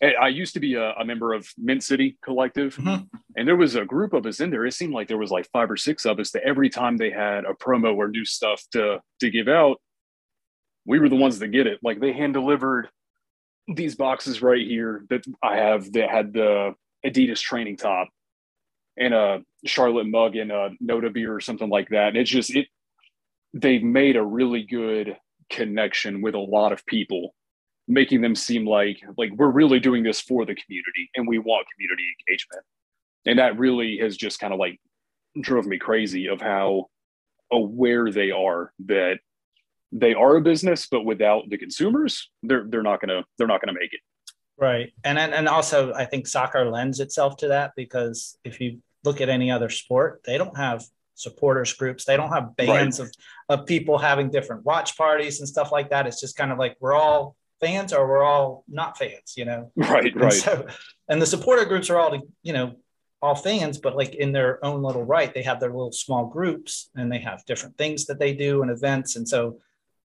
I 0.02 0.28
used 0.28 0.56
to 0.56 0.60
be 0.60 0.74
a, 0.76 0.92
a 0.94 1.06
member 1.06 1.32
of 1.32 1.48
Mint 1.58 1.82
City 1.82 2.18
Collective, 2.22 2.76
mm-hmm. 2.76 3.06
and 3.38 3.48
there 3.48 3.56
was 3.56 3.76
a 3.76 3.86
group 3.86 4.12
of 4.12 4.26
us 4.26 4.42
in 4.42 4.50
there. 4.50 4.66
It 4.66 4.74
seemed 4.74 4.94
like 4.94 5.08
there 5.08 5.18
was 5.18 5.32
like 5.32 5.48
five 5.54 5.72
or 5.72 5.78
six 5.78 6.06
of 6.06 6.20
us 6.20 6.32
that 6.32 6.44
every 6.44 6.70
time 6.70 6.98
they 6.98 7.10
had 7.10 7.46
a 7.46 7.54
promo 7.54 7.96
or 7.96 8.10
new 8.10 8.26
stuff 8.26 8.62
to 8.74 9.02
to 9.22 9.30
give 9.30 9.48
out, 9.48 9.80
we 10.86 11.00
were 11.00 11.08
the 11.08 11.16
ones 11.16 11.40
that 11.40 11.50
get 11.50 11.68
it. 11.68 11.80
Like 11.82 12.02
they 12.02 12.12
hand 12.12 12.34
delivered 12.34 12.90
these 13.68 13.96
boxes 13.96 14.42
right 14.42 14.66
here 14.66 15.06
that 15.10 15.24
I 15.42 15.58
have 15.58 15.92
that 15.94 16.10
had 16.10 16.34
the 16.34 16.74
Adidas 17.06 17.40
training 17.40 17.78
top 17.78 18.10
and 18.98 19.14
a 19.14 19.42
Charlotte 19.66 20.08
mug 20.08 20.36
and 20.36 20.52
a 20.52 20.72
Noda 20.84 21.14
beer 21.14 21.34
or 21.34 21.42
something 21.42 21.70
like 21.70 21.90
that. 21.90 22.10
And 22.10 22.18
it's 22.18 22.30
just 22.30 22.56
it 22.56 22.68
they've 23.54 23.84
made 23.84 24.16
a 24.16 24.24
really 24.24 24.64
good 24.64 25.16
connection 25.50 26.22
with 26.22 26.36
a 26.36 26.40
lot 26.40 26.72
of 26.72 26.86
people, 26.86 27.36
making 27.88 28.22
them 28.22 28.36
seem 28.36 28.66
like 28.66 28.98
like 29.18 29.32
we're 29.36 29.52
really 29.52 29.80
doing 29.80 30.04
this 30.04 30.22
for 30.22 30.46
the 30.46 30.56
community 30.56 31.10
and 31.16 31.28
we 31.28 31.40
want 31.40 31.68
community 31.76 32.04
engagement. 32.28 32.64
And 33.26 33.40
that 33.40 33.58
really 33.58 33.98
has 34.00 34.18
just 34.18 34.40
kind 34.40 34.54
of 34.54 34.60
like 34.60 34.80
drove 35.42 35.66
me 35.66 35.78
crazy 35.78 36.28
of 36.28 36.42
how 36.42 36.88
aware 37.52 38.12
they 38.12 38.32
are 38.32 38.74
that 38.86 39.20
they 39.94 40.14
are 40.16 40.36
a 40.36 40.42
business, 40.42 40.88
but 40.90 41.06
without 41.06 41.44
the 41.50 41.58
consumers, 41.58 42.30
they're 42.42 42.66
they're 42.68 42.84
not 42.84 43.00
gonna 43.00 43.24
they're 43.38 43.48
not 43.48 43.62
gonna 43.62 43.78
make 43.80 43.94
it. 43.94 44.00
Right, 44.58 44.92
and 45.04 45.20
and 45.20 45.34
and 45.34 45.48
also 45.48 45.94
I 45.94 46.06
think 46.06 46.28
soccer 46.28 46.66
lends 46.66 47.00
itself 47.00 47.38
to 47.38 47.50
that 47.50 47.74
because 47.76 48.38
if 48.44 48.60
you 48.60 48.80
look 49.04 49.22
at 49.22 49.30
any 49.30 49.52
other 49.52 49.70
sport, 49.70 50.22
they 50.26 50.38
don't 50.38 50.58
have 50.58 50.84
supporters 51.16 51.74
groups, 51.74 52.06
they 52.06 52.18
don't 52.18 52.32
have 52.32 52.56
bands 52.56 53.00
right. 53.00 53.10
of 53.50 53.60
of 53.60 53.66
people 53.68 53.98
having 54.00 54.32
different 54.32 54.66
watch 54.66 54.98
parties 54.98 55.40
and 55.40 55.48
stuff 55.48 55.72
like 55.72 55.92
that. 55.92 56.08
It's 56.08 56.20
just 56.20 56.36
kind 56.36 56.52
of 56.52 56.58
like 56.58 56.76
we're 56.80 56.94
all 56.94 57.36
fans 57.62 57.94
or 57.94 58.08
we're 58.08 58.24
all 58.24 58.64
not 58.68 58.98
fans, 58.98 59.34
you 59.38 59.46
know. 59.46 59.72
Right, 59.78 60.12
and 60.12 60.22
right. 60.22 60.34
So, 60.34 60.66
and 61.08 61.22
the 61.22 61.28
supporter 61.28 61.66
groups 61.66 61.90
are 61.92 62.00
all 62.00 62.20
you 62.42 62.54
know 62.54 62.76
all 63.22 63.36
fans, 63.36 63.78
but 63.78 63.96
like 63.96 64.16
in 64.16 64.32
their 64.32 64.64
own 64.66 64.82
little 64.82 65.04
right, 65.04 65.34
they 65.34 65.44
have 65.44 65.60
their 65.60 65.70
little 65.70 65.92
small 65.92 66.26
groups 66.26 66.90
and 66.96 67.12
they 67.12 67.20
have 67.20 67.46
different 67.46 67.78
things 67.78 68.06
that 68.08 68.20
they 68.20 68.34
do 68.34 68.64
and 68.64 68.72
events, 68.72 69.16
and 69.18 69.30
so 69.30 69.60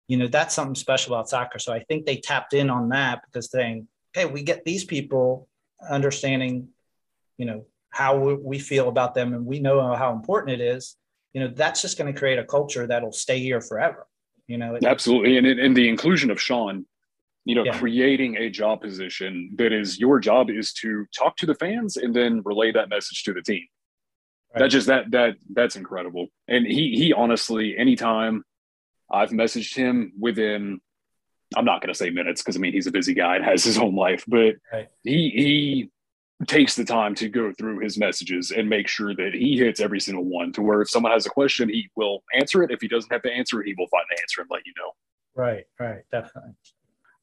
you 0.08 0.16
know 0.16 0.26
that's 0.26 0.54
something 0.54 0.74
special 0.74 1.14
about 1.14 1.28
soccer. 1.28 1.58
So 1.58 1.72
i 1.72 1.80
think 1.80 2.06
they 2.06 2.16
tapped 2.16 2.54
in 2.54 2.70
on 2.70 2.88
that 2.88 3.22
because 3.26 3.50
saying 3.50 3.86
hey 4.12 4.24
we 4.24 4.42
get 4.42 4.64
these 4.64 4.84
people 4.84 5.48
understanding 5.88 6.68
you 7.36 7.46
know 7.46 7.66
how 7.90 8.18
we 8.18 8.58
feel 8.58 8.88
about 8.88 9.14
them 9.14 9.32
and 9.32 9.46
we 9.46 9.60
know 9.60 9.94
how 9.94 10.12
important 10.12 10.60
it 10.60 10.64
is 10.64 10.96
you 11.32 11.40
know 11.40 11.48
that's 11.48 11.80
just 11.80 11.96
going 11.96 12.12
to 12.12 12.18
create 12.18 12.38
a 12.38 12.44
culture 12.44 12.86
that'll 12.86 13.12
stay 13.12 13.38
here 13.38 13.60
forever 13.60 14.06
you 14.46 14.56
know? 14.56 14.78
Absolutely. 14.82 15.36
And, 15.36 15.46
and 15.46 15.76
the 15.76 15.88
inclusion 15.88 16.30
of 16.30 16.40
sean 16.40 16.86
you 17.44 17.54
know 17.54 17.64
yeah. 17.64 17.78
creating 17.78 18.36
a 18.36 18.50
job 18.50 18.82
position 18.82 19.50
that 19.56 19.72
is 19.72 19.98
your 19.98 20.20
job 20.20 20.50
is 20.50 20.72
to 20.74 21.06
talk 21.16 21.36
to 21.36 21.46
the 21.46 21.54
fans 21.54 21.96
and 21.96 22.14
then 22.14 22.42
relay 22.44 22.72
that 22.72 22.90
message 22.90 23.22
to 23.24 23.32
the 23.32 23.40
team. 23.40 23.64
Right. 24.54 24.62
that 24.62 24.68
just 24.68 24.86
that 24.88 25.10
that 25.12 25.36
that's 25.54 25.76
incredible. 25.76 26.28
And 26.46 26.66
he 26.66 26.94
he 26.96 27.12
honestly 27.12 27.76
anytime 27.78 28.44
I've 29.10 29.30
messaged 29.30 29.74
him 29.74 30.12
within 30.18 30.80
I'm 31.56 31.64
not 31.64 31.80
going 31.80 31.92
to 31.92 31.98
say 31.98 32.10
minutes 32.10 32.42
because 32.42 32.56
I 32.56 32.60
mean 32.60 32.72
he's 32.72 32.86
a 32.86 32.92
busy 32.92 33.14
guy 33.14 33.36
and 33.36 33.44
has 33.44 33.64
his 33.64 33.78
own 33.78 33.94
life, 33.94 34.24
but 34.28 34.56
right. 34.72 34.88
he 35.02 35.90
he 36.38 36.46
takes 36.46 36.76
the 36.76 36.84
time 36.84 37.14
to 37.16 37.28
go 37.28 37.52
through 37.52 37.80
his 37.80 37.98
messages 37.98 38.52
and 38.52 38.68
make 38.68 38.86
sure 38.86 39.14
that 39.14 39.30
he 39.34 39.58
hits 39.58 39.80
every 39.80 40.00
single 40.00 40.24
one 40.24 40.52
to 40.52 40.62
where 40.62 40.82
if 40.82 40.90
someone 40.90 41.10
has 41.12 41.26
a 41.26 41.30
question, 41.30 41.68
he 41.68 41.90
will 41.96 42.22
answer 42.34 42.62
it. 42.62 42.70
If 42.70 42.80
he 42.80 42.88
doesn't 42.88 43.12
have 43.12 43.22
to 43.22 43.32
answer 43.32 43.60
it, 43.60 43.66
he 43.66 43.74
will 43.76 43.88
find 43.88 44.04
the 44.10 44.20
answer 44.20 44.42
and 44.42 44.50
let 44.50 44.64
you 44.64 44.72
know. 44.78 44.92
Right, 45.34 45.64
right, 45.80 46.02
definitely. 46.12 46.52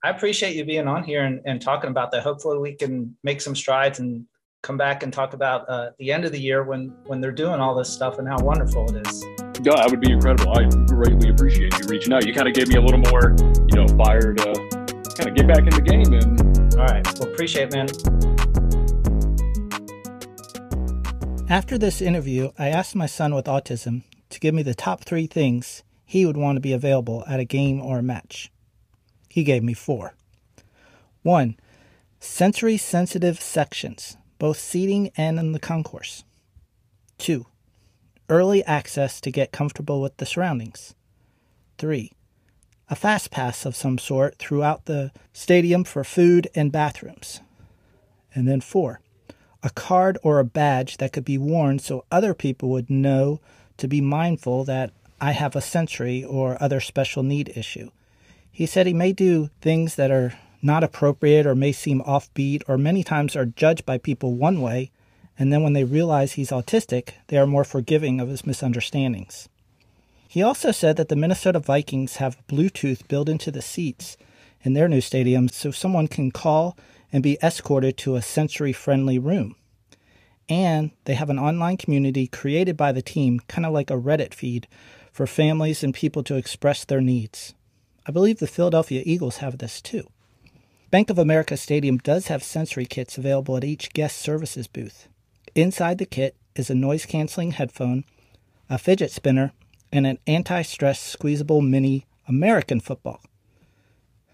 I 0.03 0.09
appreciate 0.09 0.55
you 0.55 0.65
being 0.65 0.87
on 0.87 1.03
here 1.03 1.23
and, 1.23 1.41
and 1.45 1.61
talking 1.61 1.89
about 1.89 2.11
that. 2.11 2.23
Hopefully 2.23 2.57
we 2.57 2.73
can 2.73 3.15
make 3.23 3.41
some 3.41 3.55
strides 3.55 3.99
and 3.99 4.25
come 4.61 4.77
back 4.77 5.03
and 5.03 5.13
talk 5.13 5.33
about 5.33 5.67
uh, 5.69 5.91
the 5.99 6.11
end 6.11 6.25
of 6.25 6.31
the 6.31 6.39
year 6.39 6.63
when 6.63 6.89
when 7.05 7.21
they're 7.21 7.31
doing 7.31 7.59
all 7.59 7.75
this 7.75 7.89
stuff 7.89 8.19
and 8.19 8.27
how 8.27 8.37
wonderful 8.39 8.93
it 8.95 9.07
is. 9.07 9.44
Yeah, 9.65 9.77
that 9.77 9.89
would 9.89 9.99
be 9.99 10.11
incredible. 10.11 10.55
I 10.55 10.69
greatly 10.85 11.29
appreciate 11.29 11.73
you 11.79 11.87
reaching 11.87 12.13
out. 12.13 12.23
You 12.23 12.35
kind 12.35 12.47
of 12.47 12.53
gave 12.53 12.67
me 12.67 12.75
a 12.75 12.81
little 12.81 12.99
more, 12.99 13.35
you 13.67 13.75
know, 13.75 13.87
fire 13.97 14.31
to 14.31 14.53
kind 15.17 15.27
of 15.27 15.33
get 15.33 15.47
back 15.47 15.61
in 15.61 15.71
the 15.71 15.81
game. 15.83 16.13
And 16.13 16.75
all 16.75 16.85
right, 16.85 17.19
well, 17.19 17.33
appreciate 17.33 17.73
it, 17.73 17.73
man. 17.73 17.87
After 21.49 21.79
this 21.79 21.99
interview, 21.99 22.51
I 22.59 22.69
asked 22.69 22.95
my 22.95 23.07
son 23.07 23.33
with 23.33 23.45
autism 23.45 24.03
to 24.29 24.39
give 24.39 24.53
me 24.53 24.61
the 24.61 24.75
top 24.75 25.03
three 25.03 25.25
things 25.25 25.81
he 26.05 26.27
would 26.27 26.37
want 26.37 26.57
to 26.57 26.61
be 26.61 26.73
available 26.73 27.23
at 27.27 27.39
a 27.39 27.43
game 27.43 27.81
or 27.81 27.97
a 27.97 28.03
match. 28.03 28.51
He 29.29 29.43
gave 29.43 29.63
me 29.63 29.73
four. 29.73 30.13
One, 31.23 31.57
sensory 32.19 32.77
sensitive 32.77 33.41
sections 33.41 34.15
both 34.37 34.59
seating 34.59 35.09
and 35.17 35.39
in 35.39 35.53
the 35.53 35.59
concourse. 35.59 36.23
2. 37.17 37.47
Early 38.27 38.63
access 38.65 39.21
to 39.21 39.31
get 39.31 39.51
comfortable 39.51 40.01
with 40.01 40.17
the 40.17 40.25
surroundings. 40.25 40.95
3. 41.77 42.11
A 42.89 42.95
fast 42.95 43.29
pass 43.29 43.65
of 43.65 43.75
some 43.75 43.97
sort 43.97 44.37
throughout 44.37 44.85
the 44.85 45.11
stadium 45.31 45.83
for 45.83 46.03
food 46.03 46.47
and 46.55 46.71
bathrooms. 46.71 47.41
And 48.33 48.47
then 48.47 48.61
4. 48.61 48.99
A 49.61 49.69
card 49.69 50.17
or 50.23 50.39
a 50.39 50.45
badge 50.45 50.97
that 50.97 51.13
could 51.13 51.25
be 51.25 51.37
worn 51.37 51.79
so 51.79 52.05
other 52.11 52.33
people 52.33 52.69
would 52.69 52.89
know 52.89 53.41
to 53.77 53.87
be 53.87 54.01
mindful 54.01 54.63
that 54.63 54.91
I 55.21 55.31
have 55.31 55.55
a 55.55 55.61
sensory 55.61 56.23
or 56.23 56.61
other 56.61 56.79
special 56.79 57.23
need 57.23 57.51
issue. 57.55 57.89
He 58.51 58.65
said 58.65 58.87
he 58.87 58.93
may 58.93 59.13
do 59.13 59.49
things 59.61 59.95
that 59.95 60.11
are 60.11 60.33
not 60.61 60.83
appropriate 60.83 61.45
or 61.45 61.55
may 61.55 61.71
seem 61.71 62.01
offbeat 62.01 62.63
or 62.67 62.77
many 62.77 63.03
times 63.03 63.35
are 63.35 63.45
judged 63.45 63.85
by 63.85 63.97
people 63.97 64.33
one 64.33 64.61
way, 64.61 64.91
and 65.37 65.51
then 65.51 65.63
when 65.63 65.73
they 65.73 65.83
realize 65.83 66.33
he's 66.33 66.51
autistic, 66.51 67.09
they 67.27 67.37
are 67.37 67.47
more 67.47 67.63
forgiving 67.63 68.19
of 68.19 68.29
his 68.29 68.45
misunderstandings. 68.45 69.49
He 70.27 70.41
also 70.41 70.71
said 70.71 70.97
that 70.97 71.09
the 71.09 71.15
Minnesota 71.15 71.59
Vikings 71.59 72.17
have 72.17 72.45
Bluetooth 72.47 73.07
built 73.07 73.29
into 73.29 73.51
the 73.51 73.61
seats 73.61 74.17
in 74.63 74.73
their 74.73 74.87
new 74.87 75.01
stadium 75.01 75.47
so 75.47 75.71
someone 75.71 76.07
can 76.07 76.31
call 76.31 76.77
and 77.13 77.23
be 77.23 77.37
escorted 77.41 77.97
to 77.97 78.15
a 78.15 78.21
sensory 78.21 78.73
friendly 78.73 79.17
room. 79.19 79.55
And 80.49 80.91
they 81.05 81.13
have 81.13 81.29
an 81.29 81.39
online 81.39 81.77
community 81.77 82.27
created 82.27 82.77
by 82.77 82.91
the 82.91 83.01
team, 83.01 83.39
kind 83.47 83.65
of 83.65 83.73
like 83.73 83.89
a 83.89 83.95
Reddit 83.95 84.33
feed, 84.33 84.67
for 85.11 85.25
families 85.25 85.83
and 85.83 85.93
people 85.93 86.23
to 86.23 86.35
express 86.35 86.83
their 86.83 87.01
needs. 87.01 87.53
I 88.05 88.11
believe 88.11 88.39
the 88.39 88.47
Philadelphia 88.47 89.01
Eagles 89.05 89.37
have 89.37 89.57
this 89.57 89.81
too. 89.81 90.07
Bank 90.91 91.09
of 91.09 91.17
America 91.17 91.57
Stadium 91.57 91.97
does 91.97 92.27
have 92.27 92.43
sensory 92.43 92.85
kits 92.85 93.17
available 93.17 93.57
at 93.57 93.63
each 93.63 93.93
guest 93.93 94.17
services 94.17 94.67
booth. 94.67 95.07
Inside 95.55 95.99
the 95.99 96.05
kit 96.05 96.35
is 96.57 96.69
a 96.69 96.75
noise 96.75 97.05
canceling 97.05 97.51
headphone, 97.51 98.03
a 98.69 98.77
fidget 98.77 99.09
spinner, 99.09 99.53
and 99.89 100.05
an 100.05 100.19
anti 100.27 100.61
stress 100.63 100.99
squeezable 100.99 101.61
mini 101.61 102.05
American 102.27 102.81
football. 102.81 103.21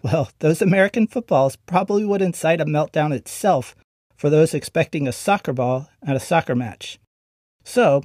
Well, 0.02 0.30
those 0.40 0.60
American 0.60 1.06
footballs 1.06 1.54
probably 1.54 2.04
would 2.04 2.22
incite 2.22 2.60
a 2.60 2.64
meltdown 2.64 3.12
itself 3.12 3.76
for 4.16 4.30
those 4.30 4.52
expecting 4.52 5.06
a 5.06 5.12
soccer 5.12 5.52
ball 5.52 5.88
at 6.04 6.16
a 6.16 6.20
soccer 6.20 6.56
match. 6.56 6.98
So, 7.62 8.02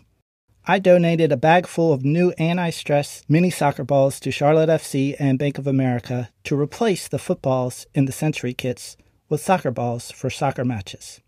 I 0.68 0.78
donated 0.78 1.32
a 1.32 1.38
bag 1.38 1.66
full 1.66 1.94
of 1.94 2.06
new 2.06 2.34
anti 2.38 2.70
stress 2.70 3.24
mini 3.28 3.50
soccer 3.50 3.84
balls 3.84 4.20
to 4.20 4.30
Charlotte 4.30 4.70
FC 4.70 5.16
and 5.18 5.40
Bank 5.40 5.58
of 5.58 5.66
America 5.66 6.30
to 6.44 6.60
replace 6.60 7.08
the 7.08 7.18
footballs 7.18 7.88
in 7.96 8.06
the 8.06 8.12
sensory 8.12 8.54
kits 8.54 8.96
with 9.28 9.42
soccer 9.42 9.72
balls 9.72 10.12
for 10.12 10.30
soccer 10.30 10.64
matches. 10.64 11.20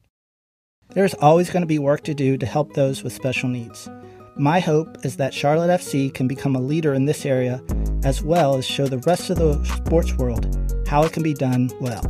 There's 0.92 1.14
always 1.14 1.52
going 1.52 1.62
to 1.62 1.68
be 1.68 1.78
work 1.78 2.02
to 2.06 2.16
do 2.16 2.36
to 2.36 2.48
help 2.48 2.74
those 2.74 3.04
with 3.04 3.14
special 3.14 3.48
needs, 3.48 3.88
My 4.36 4.60
hope 4.60 5.06
is 5.06 5.18
that 5.18 5.36
Charlotte 5.36 5.70
FC 5.70 6.12
can 6.12 6.28
become 6.28 6.56
a 6.56 6.60
leader 6.60 6.96
in 6.96 7.06
this 7.06 7.28
area 7.28 7.62
as 8.04 8.24
well 8.24 8.56
as 8.56 8.66
show 8.66 8.88
the 8.88 8.98
rest 9.00 9.30
of 9.30 9.38
the 9.38 9.64
sports 9.66 10.16
world 10.16 10.58
how 10.88 11.04
it 11.04 11.14
can 11.14 11.22
be 11.22 11.36
done 11.36 11.70
well. 11.80 12.02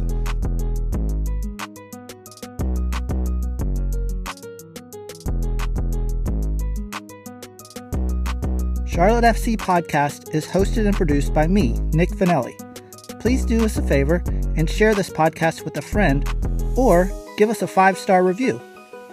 Charlotte 8.88 9.26
FC 9.26 9.58
podcast 9.58 10.34
is 10.34 10.48
hosted 10.48 10.86
and 10.86 10.96
produced 10.96 11.34
by 11.34 11.48
me, 11.48 11.74
Nick 11.92 12.12
Finelli. 12.12 12.56
Please 13.20 13.44
do 13.44 13.66
us 13.66 13.78
a 13.78 13.82
favor 13.82 14.24
and 14.56 14.70
share 14.70 14.96
this 14.96 15.10
podcast 15.10 15.66
with 15.66 15.76
a 15.76 15.82
friend 15.82 16.26
or 16.78 17.12
give 17.38 17.50
us 17.50 17.62
a 17.62 17.68
five 17.68 17.98
star 17.98 18.24
review. 18.24 18.62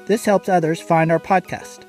This 0.06 0.24
helps 0.24 0.48
others 0.48 0.80
find 0.80 1.10
our 1.10 1.18
podcast. 1.18 1.85